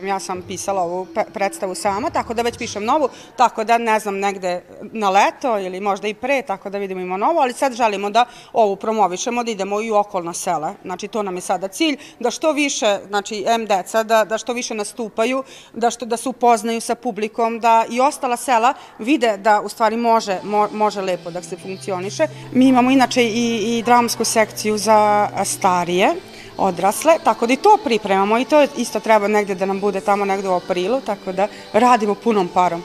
Ja 0.03 0.20
sam 0.20 0.41
pisala 0.41 0.81
ovu 0.81 1.08
predstavu 1.34 1.75
sama, 1.75 2.10
tako 2.10 2.34
da 2.34 2.41
već 2.41 2.58
pišem 2.58 2.86
novu, 2.86 3.10
tako 3.36 3.63
da 3.63 3.77
ne 3.77 4.00
znam 4.00 4.20
negde 4.20 4.63
na 4.81 5.10
leto 5.10 5.60
ili 5.60 5.79
možda 5.79 6.08
i 6.08 6.13
pre, 6.13 6.41
tako 6.41 6.70
da 6.70 6.77
vidimo 6.77 7.01
ima 7.01 7.17
novu, 7.17 7.39
ali 7.39 7.53
sad 7.53 7.74
želimo 7.74 8.10
da 8.10 8.25
ovu 8.53 8.75
promovišemo, 8.75 9.43
da 9.43 9.51
idemo 9.51 9.81
i 9.81 9.91
u 9.91 9.96
okolna 9.96 10.34
sela. 10.34 10.74
Znači 10.84 11.08
to 11.08 11.24
nam 11.24 11.36
je 11.36 11.41
sada 11.41 11.67
cilj, 11.67 11.98
da 12.20 12.31
što 12.31 12.51
više, 12.51 13.00
znači 13.08 13.43
M 13.48 13.65
deca, 13.65 14.03
da, 14.03 14.25
da 14.25 14.38
što 14.38 14.53
više 14.53 14.74
nastupaju, 14.74 15.43
da, 15.74 15.89
što, 15.91 16.05
da 16.05 16.17
se 16.17 16.29
upoznaju 16.29 16.81
sa 16.81 16.96
publikom, 16.96 17.60
da 17.60 17.86
i 17.89 18.00
ostala 18.00 18.38
sela 18.38 18.74
vide 19.00 19.38
da 19.38 19.62
u 19.62 19.70
stvari 19.70 19.98
može, 19.98 20.39
mo, 20.43 20.67
može 20.72 21.01
lepo 21.01 21.31
da 21.31 21.41
se 21.41 21.58
funkcioniše. 21.58 22.27
Mi 22.53 22.67
imamo 22.67 22.91
inače 22.91 23.24
i, 23.24 23.77
i 23.77 23.84
dramsku 23.84 24.25
sekciju 24.25 24.77
za 24.77 25.29
starije, 25.46 26.15
odrasle, 26.58 27.17
tako 27.24 27.48
da 27.48 27.53
i 27.53 27.58
to 27.58 27.77
pripremamo 27.84 28.39
i 28.39 28.46
to 28.46 28.65
isto 28.77 29.00
treba 29.00 29.27
negde 29.27 29.55
da 29.55 29.65
nam 29.65 29.79
bude 29.79 30.01
tamo 30.01 30.25
negde 30.25 30.50
u 30.50 30.53
aprilu, 30.53 31.01
tako 31.01 31.31
da 31.31 31.48
radimo 31.74 32.15
punom 32.15 32.48
parom. 32.48 32.84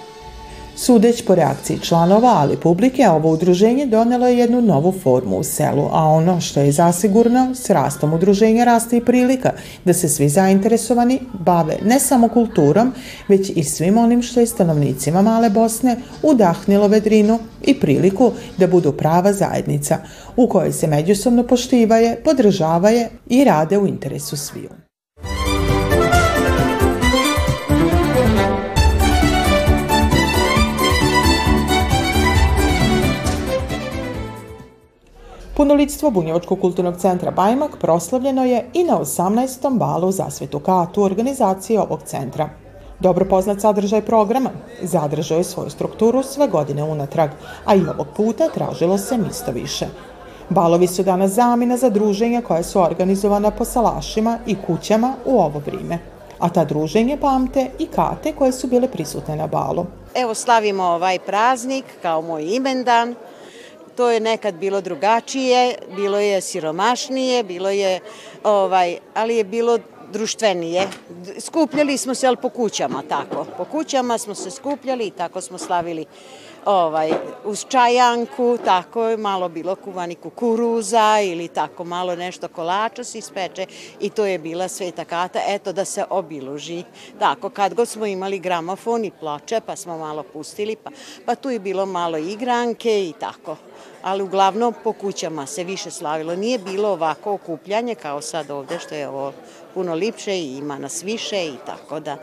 Sudeć 0.79 1.25
po 1.25 1.35
reakciji 1.35 1.79
članova, 1.81 2.29
ali 2.29 2.57
publike, 2.57 3.09
ovo 3.09 3.33
udruženje 3.33 3.87
donelo 3.87 4.27
je 4.27 4.39
jednu 4.39 4.63
novu 4.63 4.95
formu 5.03 5.39
u 5.39 5.45
selu, 5.45 5.89
a 5.93 6.05
ono 6.05 6.41
što 6.41 6.61
je 6.61 6.73
zasigurno, 6.73 7.55
s 7.55 7.71
rastom 7.71 8.15
udruženja 8.15 8.65
raste 8.65 8.97
i 8.97 9.05
prilika 9.05 9.53
da 9.85 9.93
se 9.93 10.09
svi 10.09 10.29
zainteresovani 10.29 11.21
bave 11.33 11.77
ne 11.85 12.01
samo 12.01 12.29
kulturom, 12.29 12.93
već 13.29 13.51
i 13.55 13.65
svim 13.65 13.99
onim 13.99 14.23
što 14.23 14.41
je 14.41 14.47
stanovnicima 14.47 15.23
Male 15.23 15.51
Bosne 15.51 15.97
udahnilo 16.23 16.89
vedrinu 16.89 17.39
i 17.63 17.81
priliku 17.81 18.33
da 18.59 18.67
budu 18.67 18.93
prava 18.93 19.33
zajednica 19.33 19.99
u 20.37 20.49
kojoj 20.49 20.73
se 20.73 20.87
međusobno 20.87 21.43
poštivaje, 21.43 22.21
podržavaje 22.25 23.09
i 23.27 23.45
rade 23.45 23.79
u 23.79 23.87
interesu 23.87 24.37
sviju. 24.37 24.86
Punolitstvo 35.57 36.11
Bunjevačkog 36.11 36.61
kulturnog 36.61 36.97
centra 36.97 37.31
Bajmak 37.31 37.77
proslavljeno 37.81 38.45
je 38.45 38.71
i 38.75 38.85
na 38.85 38.99
18. 39.01 39.79
balu 39.79 40.13
za 40.13 40.31
Svetu 40.31 40.59
Katu 40.61 41.03
organizacije 41.03 41.81
ovog 41.81 42.03
centra. 42.03 42.49
Dobro 43.01 43.25
poznat 43.25 43.61
sadržaj 43.61 44.03
programa 44.03 44.51
zadržao 44.83 45.39
je 45.39 45.45
svoju 45.45 45.71
strukturu 45.71 46.23
sve 46.23 46.49
godine 46.49 46.83
unatrag, 46.83 47.31
a 47.65 47.75
i 47.75 47.87
ovog 47.95 48.07
puta 48.17 48.49
tražilo 48.49 48.99
se 48.99 49.19
nisto 49.19 49.53
više. 49.53 49.87
Balovi 50.49 50.87
su 50.87 51.03
danas 51.03 51.31
zamina 51.31 51.77
za 51.77 51.91
druženja 51.91 52.43
koja 52.43 52.63
su 52.63 52.81
organizovana 52.81 53.51
po 53.51 53.65
salašima 53.65 54.39
i 54.47 54.57
kućama 54.67 55.15
u 55.25 55.41
ovo 55.41 55.63
vrijeme. 55.67 55.99
A 56.39 56.49
ta 56.49 56.65
druženje 56.65 57.17
pamte 57.17 57.71
i 57.79 57.87
kate 57.87 58.33
koje 58.33 58.53
su 58.53 58.67
bile 58.67 58.89
prisutne 58.89 59.37
na 59.37 59.47
balu. 59.47 59.87
Evo 60.15 60.35
slavimo 60.35 60.83
ovaj 60.85 61.19
praznik 61.19 61.85
kao 62.03 62.23
moj 62.23 62.45
imendan, 62.45 63.15
To 63.97 64.11
je 64.11 64.21
nekad 64.21 64.55
bilo 64.55 64.81
drugačije, 64.81 65.75
bilo 65.97 66.19
je 66.19 66.41
siromašnije, 66.41 67.43
bilo 67.43 67.71
je, 67.71 68.01
ovaj, 68.45 68.99
ali 69.15 69.37
je 69.37 69.45
bilo 69.45 69.79
društvenije. 70.13 70.89
Skupljali 71.41 71.99
smo 71.99 72.15
se, 72.15 72.27
ali 72.27 72.37
po 72.37 72.49
kućama 72.49 73.03
tako. 73.09 73.47
Po 73.57 73.65
kućama 73.65 74.19
smo 74.19 74.35
se 74.35 74.51
skupljali 74.51 75.07
i 75.07 75.11
tako 75.11 75.41
smo 75.41 75.59
slavili 75.59 76.05
ovaj, 76.67 77.13
uz 77.45 77.65
čajanku, 77.69 78.59
tako 78.65 79.17
malo 79.19 79.49
bilo 79.49 79.75
kuvani 79.75 80.15
kukuruza 80.15 81.21
ili 81.23 81.49
tako 81.49 81.85
malo 81.85 82.17
nešto 82.17 82.49
kolača 82.49 83.05
se 83.05 83.19
ispeče 83.19 83.67
i 84.01 84.11
to 84.11 84.27
je 84.27 84.39
bila 84.39 84.69
sveta 84.69 85.05
kata, 85.05 85.41
eto 85.49 85.73
da 85.73 85.85
se 85.85 86.05
obiluži. 86.11 86.83
Tako, 87.19 87.51
kad 87.51 87.75
god 87.75 87.89
smo 87.89 88.07
imali 88.07 88.39
gramofon 88.39 89.05
i 89.05 89.11
ploče, 89.11 89.61
pa 89.67 89.77
smo 89.77 89.99
malo 89.99 90.23
pustili, 90.23 90.77
pa, 90.77 90.91
pa 91.27 91.35
tu 91.35 91.51
je 91.51 91.59
bilo 91.59 91.87
malo 91.87 92.19
igranke 92.19 93.09
i 93.09 93.13
tako 93.21 93.57
ali 94.03 94.23
uglavnom 94.23 94.75
po 94.85 94.93
kućama 94.93 95.47
se 95.47 95.65
više 95.65 95.91
slavilo. 95.91 96.37
Nije 96.37 96.59
bilo 96.59 96.89
ovako 96.89 97.33
okupljanje 97.33 97.95
kao 97.95 98.21
sad 98.21 98.51
ovde 98.51 98.79
što 98.79 98.95
je 98.95 99.09
ovo 99.09 99.33
puno 99.75 99.95
lipše 99.95 100.39
i 100.39 100.57
ima 100.57 100.79
nas 100.79 101.03
više 101.03 101.47
i 101.47 101.57
tako 101.67 102.01
da 102.01 102.17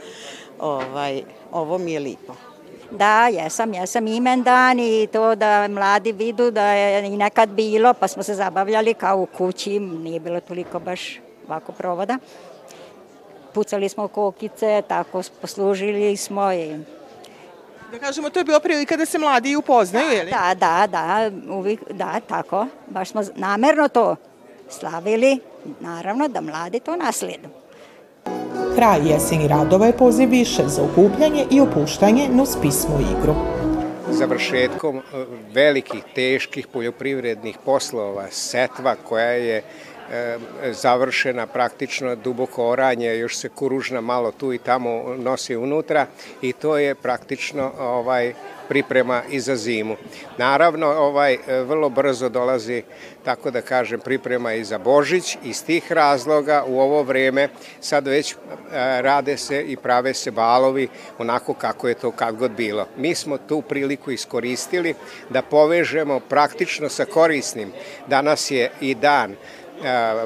ovaj, 0.60 1.24
ovo 1.52 1.78
mi 1.78 1.92
je 1.94 2.00
lipo. 2.00 2.53
Da, 2.98 3.28
jesam, 3.28 3.74
jesam 3.74 4.08
imendan 4.08 4.80
i 4.80 5.08
to 5.12 5.36
da 5.36 5.68
mladi 5.68 6.12
vidu 6.12 6.52
da 6.52 6.66
je 6.66 7.08
i 7.08 7.18
nekad 7.18 7.50
bilo, 7.50 7.94
pa 7.94 8.08
smo 8.08 8.24
se 8.24 8.36
zabavljali 8.36 8.94
kao 8.94 9.18
u 9.18 9.26
kući, 9.26 9.80
nije 9.80 10.20
bilo 10.20 10.40
toliko 10.40 10.80
baš 10.80 11.20
ovako 11.48 11.72
provoda. 11.72 12.18
Pucali 13.54 13.90
smo 13.90 14.08
kokice, 14.08 14.82
tako 14.88 15.22
poslužili 15.42 16.18
smo 16.18 16.54
i 16.54 16.78
Da 17.92 18.00
kažemo, 18.00 18.30
to 18.30 18.40
je 18.40 18.44
bila 18.46 18.60
prilika 18.60 18.98
da 18.98 19.06
se 19.06 19.20
mladi 19.20 19.56
upoznaju, 19.56 20.10
je 20.10 20.24
li? 20.24 20.32
Da, 20.32 20.56
da, 20.56 20.88
da, 20.88 21.32
uvijek, 21.54 21.80
da, 21.92 22.20
tako. 22.20 22.68
Baš 22.88 23.10
smo 23.10 23.22
namerno 23.36 23.88
to 23.88 24.16
slavili, 24.70 25.40
naravno 25.80 26.28
da 26.28 26.42
mladi 26.42 26.80
to 26.80 26.96
naslijedu. 26.96 27.63
Kraj 28.76 29.00
jeseni 29.06 29.48
radova 29.48 29.86
je 29.86 29.98
poziv 29.98 30.30
više 30.30 30.64
za 30.68 30.84
okupljanje 30.84 31.46
i 31.52 31.60
opuštanje 31.62 32.30
nus 32.30 32.50
pismu 32.62 33.00
igru. 33.00 33.36
Završetkom 34.10 34.98
eh, 34.98 35.26
velikih, 35.54 36.04
teških 36.16 36.68
poljoprivrednih 36.68 37.58
poslova, 37.66 38.28
setva 38.32 38.96
koja 38.96 39.32
je 39.32 39.64
E, 40.12 40.38
završena 40.74 41.48
praktično 41.48 42.16
duboko 42.16 42.68
oranje, 42.70 43.18
još 43.18 43.38
se 43.38 43.50
kuružna 43.50 44.02
malo 44.02 44.32
tu 44.32 44.54
i 44.54 44.58
tamo 44.58 45.16
nosi 45.18 45.56
unutra 45.56 46.06
i 46.42 46.54
to 46.54 46.78
je 46.78 46.96
praktično 46.96 47.72
ovaj 47.80 48.34
priprema 48.70 49.22
i 49.30 49.40
za 49.40 49.56
zimu. 49.56 49.96
Naravno, 50.38 50.88
ovaj 50.88 51.38
vrlo 51.48 51.90
brzo 51.90 52.30
dolazi, 52.30 52.84
tako 53.24 53.52
da 53.52 53.62
kažem, 53.62 54.00
priprema 54.00 54.54
i 54.54 54.64
za 54.64 54.78
Božić. 54.78 55.38
Iz 55.44 55.66
tih 55.66 55.92
razloga 55.92 56.64
u 56.68 56.80
ovo 56.80 57.04
vreme 57.04 57.50
sad 57.80 58.08
već 58.08 58.34
e, 58.34 58.36
rade 59.02 59.38
se 59.38 59.62
i 59.62 59.78
prave 59.78 60.14
se 60.14 60.32
balovi 60.32 60.88
onako 61.18 61.54
kako 61.54 61.88
je 61.88 61.94
to 61.94 62.12
kad 62.12 62.36
god 62.36 62.52
bilo. 62.52 62.88
Mi 62.98 63.16
smo 63.16 63.38
tu 63.38 63.62
priliku 63.62 64.12
iskoristili 64.12 64.94
da 65.30 65.42
povežemo 65.42 66.20
praktično 66.20 66.90
sa 66.90 67.06
korisnim. 67.06 67.72
Danas 68.08 68.52
je 68.52 68.72
i 68.82 68.96
dan 68.96 69.36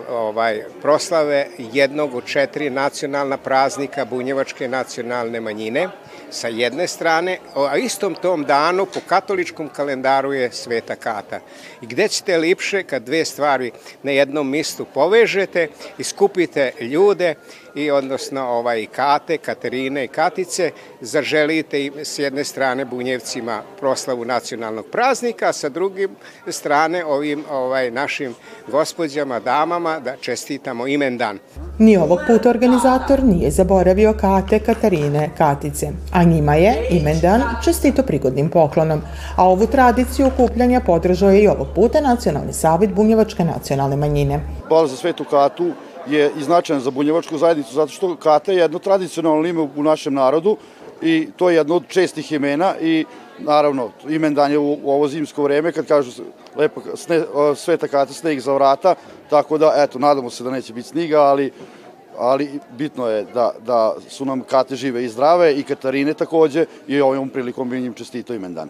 ovaj, 0.09 0.63
proslave 0.81 1.47
jednog 1.57 2.15
od 2.15 2.25
četiri 2.25 2.69
nacionalna 2.69 3.37
praznika 3.37 4.05
bunjevačke 4.05 4.67
nacionalne 4.67 5.41
manjine 5.41 5.89
sa 6.29 6.47
jedne 6.47 6.87
strane, 6.87 7.37
a 7.55 7.77
istom 7.77 8.15
tom 8.15 8.43
danu 8.43 8.85
po 8.85 8.99
katoličkom 9.07 9.69
kalendaru 9.69 10.33
je 10.33 10.51
Sveta 10.51 10.95
Kata. 10.95 11.39
I 11.81 11.85
gde 11.85 12.07
ćete 12.07 12.37
lipše 12.37 12.83
kad 12.83 13.03
dve 13.03 13.25
stvari 13.25 13.71
na 14.03 14.11
jednom 14.11 14.49
mistu 14.49 14.85
povežete 14.93 15.67
i 15.97 16.03
skupite 16.03 16.71
ljude 16.81 17.35
i 17.75 17.91
odnosno 17.91 18.41
ovaj 18.41 18.85
Kate, 18.85 19.37
Katerine 19.37 20.03
i 20.03 20.07
Katice 20.07 20.71
zaželite 21.01 21.85
im 21.85 21.93
s 22.03 22.19
jedne 22.19 22.43
strane 22.43 22.85
Bunjevcima 22.85 23.61
proslavu 23.79 24.25
nacionalnog 24.25 24.85
praznika, 24.91 25.49
a 25.49 25.53
sa 25.53 25.69
drugim 25.69 26.09
strane 26.47 27.05
ovim 27.05 27.43
ovaj 27.51 27.91
našim 27.91 28.35
gospođama, 28.67 29.39
damama 29.39 29.99
da 29.99 30.15
čestitamo 30.21 30.87
imendan. 30.87 31.39
Ni 31.79 31.97
ovog 31.97 32.19
puta 32.27 32.49
organizator 32.49 33.23
nije 33.23 33.51
zaboravio 33.51 34.13
Kate, 34.13 34.59
Katarine, 34.59 35.29
Katice, 35.37 35.87
a 36.17 36.23
njima 36.23 36.55
je 36.55 36.87
imendan 36.89 37.41
čestito 37.63 38.03
prigodnim 38.03 38.49
poklonom, 38.49 39.01
a 39.35 39.43
ovu 39.49 39.67
tradiciju 39.67 40.27
okupljanja 40.27 40.81
podržao 40.85 41.29
je 41.29 41.43
i 41.43 41.47
ovog 41.47 41.67
puta 41.75 42.01
Nacionalni 42.01 42.53
savjet 42.53 42.93
Bunjevačke 42.93 43.43
nacionalne 43.43 43.95
manjine. 43.95 44.39
Bal 44.69 44.87
za 44.87 44.95
Svetu 44.95 45.23
Katu 45.23 45.71
je 46.07 46.31
i 46.37 46.43
za 46.79 46.91
bunjevačku 46.91 47.37
zajednicu, 47.37 47.73
zato 47.73 47.91
što 47.91 48.15
kata 48.15 48.51
je 48.51 48.57
jedno 48.57 48.79
tradicionalno 48.79 49.47
ime 49.47 49.61
u 49.75 49.83
našem 49.83 50.13
narodu 50.13 50.57
i 51.01 51.29
to 51.35 51.49
je 51.49 51.55
jedno 51.55 51.75
od 51.75 51.87
čestih 51.87 52.31
imena 52.31 52.73
i 52.81 53.05
naravno 53.39 53.89
imendan 54.09 54.51
je 54.51 54.57
u 54.57 54.77
ovo 54.85 55.07
zimsko 55.07 55.43
vreme 55.43 55.71
kad 55.71 55.85
kažu 55.85 56.11
lepo 56.55 56.81
sne, 56.95 57.21
sveta 57.55 57.87
kata 57.87 58.13
sneg 58.13 58.39
za 58.39 58.53
vrata, 58.53 58.95
tako 59.29 59.57
da 59.57 59.73
eto 59.77 59.99
nadamo 59.99 60.29
se 60.29 60.43
da 60.43 60.51
neće 60.51 60.73
biti 60.73 60.87
sniga, 60.87 61.21
ali 61.21 61.51
ali 62.17 62.59
bitno 62.77 63.07
je 63.07 63.25
da, 63.33 63.51
da 63.65 63.95
su 64.09 64.25
nam 64.25 64.41
kate 64.41 64.75
žive 64.75 65.05
i 65.05 65.09
zdrave 65.09 65.53
i 65.53 65.63
Katarine 65.63 66.13
takođe 66.13 66.65
i 66.87 67.01
ovom 67.01 67.29
prilikom 67.29 67.69
bi 67.69 67.81
njim 67.81 67.93
čestito 67.93 68.33
imendan. 68.33 68.69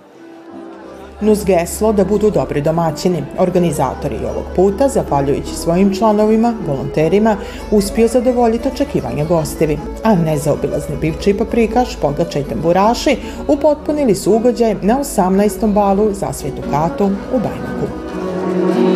Nuz 1.22 1.46
geslo 1.46 1.94
da 1.94 2.04
budu 2.06 2.30
dobri 2.32 2.62
domaćini. 2.62 3.24
Organizatori 3.40 4.16
ovog 4.16 4.44
puta, 4.56 4.88
zahvaljujući 4.90 5.56
svojim 5.56 5.96
članovima, 5.96 6.54
volonterima, 6.68 7.38
uspio 7.72 8.08
zadovoljiti 8.08 8.68
očekivanja 8.68 9.26
gostevi, 9.26 9.80
a 10.04 10.16
nezaobilazni 10.16 10.98
bivči 11.02 11.38
paprikaš, 11.38 11.96
pogača 12.02 12.40
i 12.40 12.44
tamburaši 12.44 13.18
upotpunili 13.48 14.16
su 14.16 14.34
ugođaj 14.34 14.76
na 14.82 15.00
18. 15.00 15.74
balu 15.74 16.14
za 16.14 16.34
Svetu 16.34 16.62
Katu 16.72 17.06
u 17.06 17.40
Bajnoku. 17.40 18.87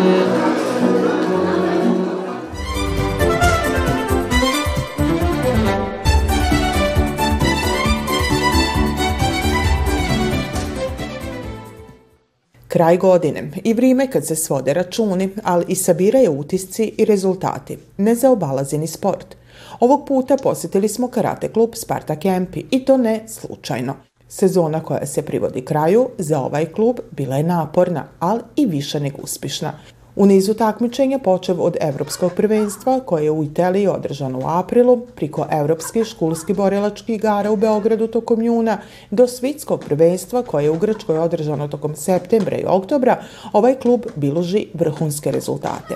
Kraj 12.81 12.97
godine 12.97 13.51
i 13.63 13.73
vrijeme 13.73 14.11
kad 14.11 14.27
se 14.27 14.35
svode 14.35 14.73
računi, 14.73 15.29
ali 15.43 15.65
i 15.67 15.75
sabiraju 15.75 16.31
utisci 16.31 16.93
i 16.97 17.05
rezultati. 17.05 17.77
Nezaobalazini 17.97 18.87
sport. 18.87 19.35
Ovog 19.79 20.07
puta 20.07 20.37
posjetili 20.43 20.87
smo 20.87 21.07
karate 21.07 21.47
klub 21.47 21.69
Sparta 21.73 22.15
Kempi 22.15 22.63
i 22.71 22.85
to 22.85 22.97
ne 22.97 23.23
slučajno. 23.27 23.95
Sezona 24.27 24.83
koja 24.83 25.05
se 25.05 25.21
privodi 25.21 25.65
kraju 25.65 26.09
za 26.17 26.39
ovaj 26.39 26.65
klub 26.65 26.99
bila 27.11 27.35
je 27.35 27.43
naporna, 27.43 28.07
ali 28.19 28.41
i 28.55 28.65
više 28.65 28.99
nego 28.99 29.17
uspješna. 29.23 29.73
U 30.15 30.25
nizu 30.25 30.53
takmičenja 30.53 31.19
počev 31.19 31.61
od 31.61 31.77
Evropskog 31.81 32.31
prvenstva 32.33 32.99
koje 32.99 33.23
je 33.23 33.31
u 33.31 33.43
Italiji 33.43 33.87
održano 33.87 34.39
u 34.39 34.47
aprilu, 34.47 35.05
priko 35.15 35.45
Evropskih 35.51 36.05
školskih 36.05 36.55
borilačkih 36.55 37.15
igara 37.15 37.51
u 37.51 37.55
Beogradu 37.55 38.07
tokom 38.07 38.41
juna, 38.41 38.77
do 39.11 39.27
Svitskog 39.27 39.85
prvenstva 39.85 40.43
koje 40.43 40.63
je 40.63 40.69
u 40.69 40.77
Grčkoj 40.77 41.19
održano 41.19 41.67
tokom 41.67 41.95
septembra 41.95 42.57
i 42.57 42.65
oktobra, 42.67 43.23
ovaj 43.53 43.75
klub 43.75 44.05
biloži 44.15 44.67
vrhunske 44.73 45.31
rezultate. 45.31 45.95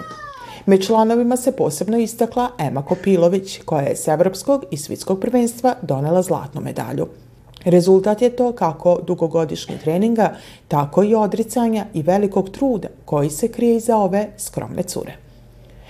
Među 0.65 0.87
članovima 0.87 1.37
se 1.37 1.51
posebno 1.51 1.97
istakla 1.97 2.49
Ema 2.59 2.81
Kopilović, 2.81 3.59
koja 3.65 3.81
je 3.81 3.95
s 3.95 4.07
Evropskog 4.07 4.65
i 4.71 4.77
Svitskog 4.77 5.19
prvenstva 5.19 5.75
donela 5.81 6.21
zlatnu 6.21 6.61
medalju. 6.61 7.07
Rezultat 7.65 8.21
je 8.21 8.35
to 8.35 8.51
kako 8.51 8.99
dugogodišnjeg 9.07 9.79
treninga, 9.79 10.35
tako 10.67 11.03
i 11.03 11.15
odricanja 11.15 11.85
i 11.93 12.01
velikog 12.01 12.49
truda 12.49 12.87
koji 13.05 13.29
se 13.29 13.47
krije 13.47 13.75
iza 13.75 13.97
ove 13.97 14.27
skromne 14.37 14.83
cure. 14.83 15.15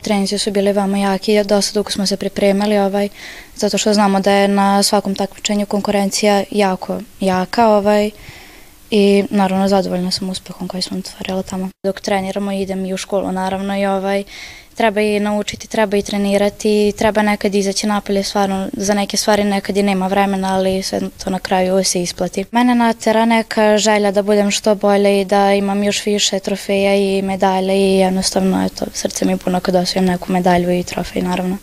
Treninzi 0.01 0.37
su 0.37 0.51
bili 0.51 0.73
veoma 0.73 0.97
jaki, 0.97 1.43
dosta 1.43 1.79
dugo 1.79 1.91
smo 1.91 2.05
se 2.05 2.17
pripremali, 2.17 2.77
ovaj, 2.77 3.09
zato 3.55 3.77
što 3.77 3.93
znamo 3.93 4.19
da 4.19 4.31
je 4.31 4.47
na 4.47 4.83
svakom 4.83 5.15
takmičenju 5.15 5.65
konkurencija 5.65 6.43
jako 6.51 6.99
jaka 7.19 7.67
ovaj, 7.67 8.11
i 8.91 9.23
naravno 9.29 9.67
zadovoljna 9.67 10.11
sam 10.11 10.29
uspehom 10.29 10.67
koji 10.67 10.81
smo 10.81 10.97
otvorila 10.97 11.43
tamo. 11.43 11.69
Dok 11.85 12.01
treniramo 12.01 12.51
idem 12.51 12.85
i 12.85 12.93
u 12.93 12.97
školu 12.97 13.31
naravno 13.31 13.77
i 13.77 13.85
ovaj, 13.85 14.23
treba 14.75 15.01
i 15.01 15.19
naučiti, 15.19 15.67
treba 15.67 15.97
i 15.97 16.01
trenirati, 16.01 16.93
treba 16.97 17.21
nekad 17.21 17.55
izaći 17.55 17.87
napolje, 17.87 18.23
stvarno 18.23 18.67
za 18.73 18.93
neke 18.93 19.17
stvari 19.17 19.43
nekad 19.43 19.77
i 19.77 19.83
nema 19.83 20.07
vremena, 20.07 20.55
ali 20.55 20.83
sve 20.83 20.99
to 21.23 21.29
na 21.29 21.39
kraju 21.39 21.83
se 21.83 22.01
isplati. 22.01 22.45
Mene 22.51 22.75
natera 22.75 23.25
neka 23.25 23.77
želja 23.77 24.11
da 24.11 24.21
budem 24.21 24.51
što 24.51 24.75
bolje 24.75 25.21
i 25.21 25.25
da 25.25 25.53
imam 25.53 25.83
još 25.83 26.05
više 26.05 26.39
trofeja 26.39 26.95
i 26.95 27.21
medalje 27.21 27.75
i 27.75 27.97
jednostavno 27.97 28.65
eto, 28.65 28.85
srce 28.93 29.25
mi 29.25 29.37
puno 29.37 29.59
kad 29.59 29.75
osvijem 29.75 30.05
neku 30.05 30.31
medalju 30.31 30.71
i 30.71 30.83
trofej 30.83 31.21
naravno. 31.21 31.57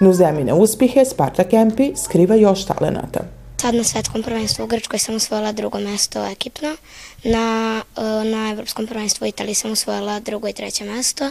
Nu 0.00 0.12
zemine 0.12 0.52
uspjehe 0.52 1.04
Sparta 1.04 1.44
Kempi 1.44 1.92
skriva 1.96 2.34
još 2.34 2.66
talenata. 2.66 3.35
Sad 3.66 3.74
na 3.74 3.84
svetskom 3.84 4.22
prvenstvu 4.22 4.64
u 4.64 4.66
Grčkoj 4.66 4.98
sam 4.98 5.14
osvojila 5.14 5.52
drugo 5.52 5.78
mesto 5.78 6.26
ekipno. 6.26 6.76
Na, 7.24 7.82
e, 7.96 8.24
na 8.24 8.50
evropskom 8.52 8.86
prvenstvu 8.86 9.24
u 9.24 9.28
Italiji 9.28 9.54
sam 9.54 9.72
osvojila 9.72 10.20
drugo 10.20 10.48
i 10.48 10.52
treće 10.52 10.84
mesto. 10.84 11.30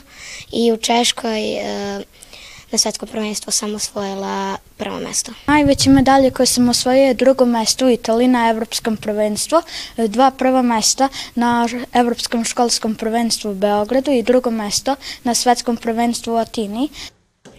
I 0.52 0.74
u 0.74 0.78
Češkoj 0.78 1.54
e, 1.54 2.04
na 2.72 2.78
svetskom 2.78 3.10
prvenstvu 3.10 3.52
sam 3.52 3.76
osvojila 3.76 4.58
prvo 4.78 5.00
mesto. 5.00 5.32
Najveće 5.48 5.90
medalje 5.90 6.32
koje 6.32 6.48
sam 6.48 6.70
osvojila 6.70 7.08
je 7.08 7.14
drugo 7.14 7.46
mesto 7.46 7.86
u 7.86 7.90
Italiji 7.90 8.28
na 8.28 8.50
evropskom 8.50 8.98
prvenstvu, 8.98 9.62
dva 9.98 10.32
prva 10.32 10.62
mesta 10.62 11.10
na 11.36 11.68
evropskom 11.94 12.44
školskom 12.44 12.96
prvenstvu 12.96 13.52
u 13.52 13.56
Beogradu 13.56 14.12
i 14.12 14.24
drugo 14.24 14.52
mesto 14.52 14.96
na 15.24 15.34
svetskom 15.34 15.78
prvenstvu 15.78 16.34
u 16.34 16.38
Atini. 16.38 16.90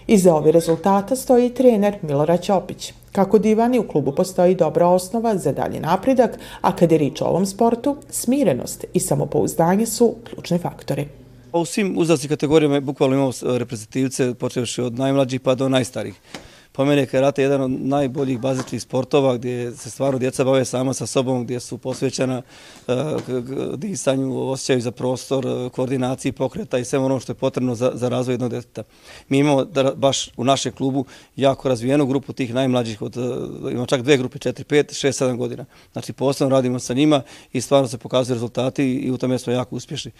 Iza 0.07 0.35
ovih 0.35 0.55
rezultata 0.55 1.17
stoji 1.17 1.55
trener 1.55 1.99
Milorad 2.03 2.43
Ćopić. 2.43 2.93
Kako 3.17 3.39
divani 3.39 3.79
u 3.79 3.89
klubu 3.89 4.13
postoji 4.13 4.55
dobra 4.55 4.87
osnova 4.87 5.37
za 5.39 5.53
dalji 5.53 5.81
napredak, 5.81 6.39
a 6.61 6.77
kada 6.77 6.95
je 6.95 6.99
rič 6.99 7.21
o 7.21 7.25
ovom 7.25 7.47
sportu, 7.47 7.97
smirenost 8.11 8.85
i 8.95 9.01
samopouzdanje 9.01 9.87
su 9.87 10.15
ključni 10.25 10.59
faktori. 10.59 11.09
U 11.53 11.65
svim 11.65 11.95
uzrasnim 11.99 12.29
kategorijama 12.29 12.81
bukvalno 12.81 13.17
imamo 13.17 13.33
reprezentativce, 13.59 14.35
počevši 14.35 14.83
od 14.83 14.99
najmlađih 14.99 15.41
pa 15.41 15.55
do 15.55 15.69
najstarijih. 15.69 16.15
Po 16.77 16.85
mene 16.85 17.03
je 17.03 17.07
karate 17.07 17.43
jedan 17.43 17.61
od 17.61 17.71
najboljih 17.71 18.41
bazičnih 18.41 18.83
sportova 18.83 19.37
gdje 19.37 19.73
se 19.73 19.91
stvarno 19.91 20.19
djeca 20.19 20.45
bave 20.45 20.65
sama 20.65 20.95
sa 20.95 21.07
sobom, 21.07 21.45
gdje 21.45 21.61
su 21.61 21.79
posvećena 21.79 22.43
uh, 22.87 22.95
disanju, 23.77 24.51
osjećaju 24.51 24.81
za 24.81 24.91
prostor, 24.91 25.47
uh, 25.47 25.73
koordinaciji 25.73 26.33
pokreta 26.33 26.79
i 26.79 26.85
sve 26.85 26.99
ono 26.99 27.21
što 27.21 27.33
je 27.33 27.37
potrebno 27.37 27.75
za, 27.75 27.93
za 27.95 28.09
razvoj 28.09 28.35
jednog 28.35 28.51
djeteta. 28.51 28.83
Mi 29.29 29.39
imamo 29.39 29.65
da, 29.65 29.93
baš 29.95 30.31
u 30.37 30.45
našem 30.45 30.73
klubu 30.73 31.05
jako 31.37 31.69
razvijenu 31.69 32.07
grupu 32.07 32.33
tih 32.33 32.55
najmlađih, 32.55 33.03
od, 33.03 33.17
uh, 33.17 33.73
imamo 33.73 33.87
čak 33.87 34.03
dve 34.03 34.17
grupe, 34.17 34.39
4, 34.39 34.65
5, 34.65 35.07
6, 35.07 35.25
7 35.25 35.37
godina. 35.37 35.65
Znači 35.93 36.13
posebno 36.13 36.57
radimo 36.57 36.79
sa 36.79 36.95
njima 36.95 37.23
i 37.53 37.61
stvarno 37.61 37.89
se 37.89 37.99
pokazuju 37.99 38.35
rezultati 38.35 38.95
i 38.95 39.11
u 39.11 39.19
tome 39.19 39.39
smo 39.39 39.53
jako 39.53 39.77
uspješni. 39.77 40.11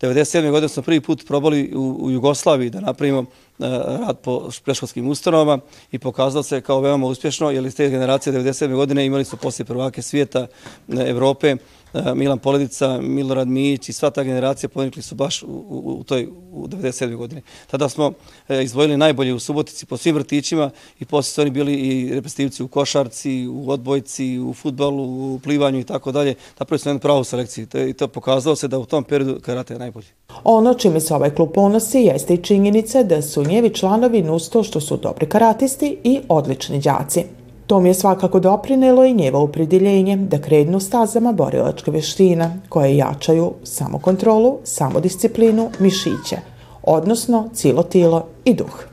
97. 0.00 0.50
godine 0.50 0.68
smo 0.68 0.82
prvi 0.82 1.00
put 1.00 1.26
probali 1.26 1.72
u, 1.74 2.10
Jugoslaviji 2.10 2.70
da 2.70 2.80
napravimo 2.80 3.24
E, 3.51 3.51
rad 4.06 4.18
po 4.18 4.48
preškolskim 4.64 5.08
ustanovama 5.08 5.58
i 5.92 5.98
pokazalo 5.98 6.42
se 6.42 6.60
kao 6.60 6.80
veoma 6.80 7.06
uspješno, 7.06 7.50
jer 7.50 7.66
iz 7.66 7.76
te 7.76 7.90
generacije 7.90 8.32
97. 8.32 8.74
godine 8.74 9.06
imali 9.06 9.24
su 9.24 9.36
poslije 9.36 9.66
prvake 9.66 10.02
svijeta 10.02 10.38
e, 10.38 10.46
Evrope, 11.10 11.48
e, 11.48 11.56
Milan 12.14 12.38
Poledica, 12.38 12.98
Milorad 13.00 13.48
Mijić 13.48 13.88
i 13.88 13.92
sva 13.92 14.10
ta 14.10 14.22
generacija 14.22 14.68
ponikli 14.68 15.02
su 15.02 15.14
baš 15.14 15.42
u, 15.42 15.46
u, 15.70 16.04
toj 16.04 16.28
u 16.52 16.66
97. 16.66 17.16
godini. 17.16 17.42
Tada 17.70 17.88
smo 17.88 18.12
izdvojili 18.62 18.96
najbolje 18.96 19.34
u 19.34 19.38
Subotici 19.38 19.86
po 19.86 19.96
svim 19.96 20.14
vrtićima 20.14 20.70
i 21.00 21.04
poslije 21.04 21.32
su 21.34 21.40
oni 21.40 21.50
bili 21.50 21.74
i 21.74 22.14
reprezentativci 22.14 22.62
u 22.62 22.68
košarci, 22.68 23.46
u 23.46 23.70
odbojci, 23.70 24.38
u 24.38 24.54
futbalu, 24.54 25.34
u 25.34 25.38
plivanju 25.38 25.80
i 25.80 25.84
tako 25.84 26.12
dalje. 26.12 26.34
Napravili 26.58 26.78
smo 26.78 26.88
jednu 26.88 27.00
pravu 27.00 27.24
selekciju 27.24 27.66
i 27.88 27.92
to 27.92 28.08
pokazalo 28.08 28.56
se 28.56 28.68
da 28.68 28.78
u 28.78 28.86
tom 28.86 29.04
periodu 29.04 29.40
karate 29.40 29.74
je 29.74 29.78
najbolji. 29.78 30.06
Ono 30.44 30.74
čime 30.74 31.00
se 31.00 31.14
ovaj 31.14 31.34
klub 31.34 31.50
ponosi 31.54 31.98
jeste 31.98 32.34
i 32.34 32.42
činjenica 32.42 33.02
da 33.02 33.22
su 33.22 33.44
njevi 33.44 33.74
članovi 33.74 34.22
nusto 34.22 34.62
što 34.62 34.80
su 34.80 34.96
dobri 34.96 35.26
karatisti 35.26 35.98
i 36.04 36.20
odlični 36.28 36.80
đaci. 36.80 37.41
Tom 37.66 37.86
je 37.86 37.94
svakako 37.94 38.40
doprinelo 38.40 39.04
i 39.04 39.14
njevo 39.14 39.44
upredjeljenje 39.44 40.16
da 40.16 40.38
krednu 40.38 40.80
stazama 40.80 41.32
borilačke 41.32 41.90
veština 41.90 42.54
koje 42.68 42.96
jačaju 42.96 43.52
samokontrolu, 43.64 44.58
samodisciplinu, 44.64 45.70
mišiće, 45.78 46.36
odnosno 46.82 47.48
cilo 47.54 47.82
tilo 47.82 48.26
i 48.44 48.54
duh. 48.54 48.91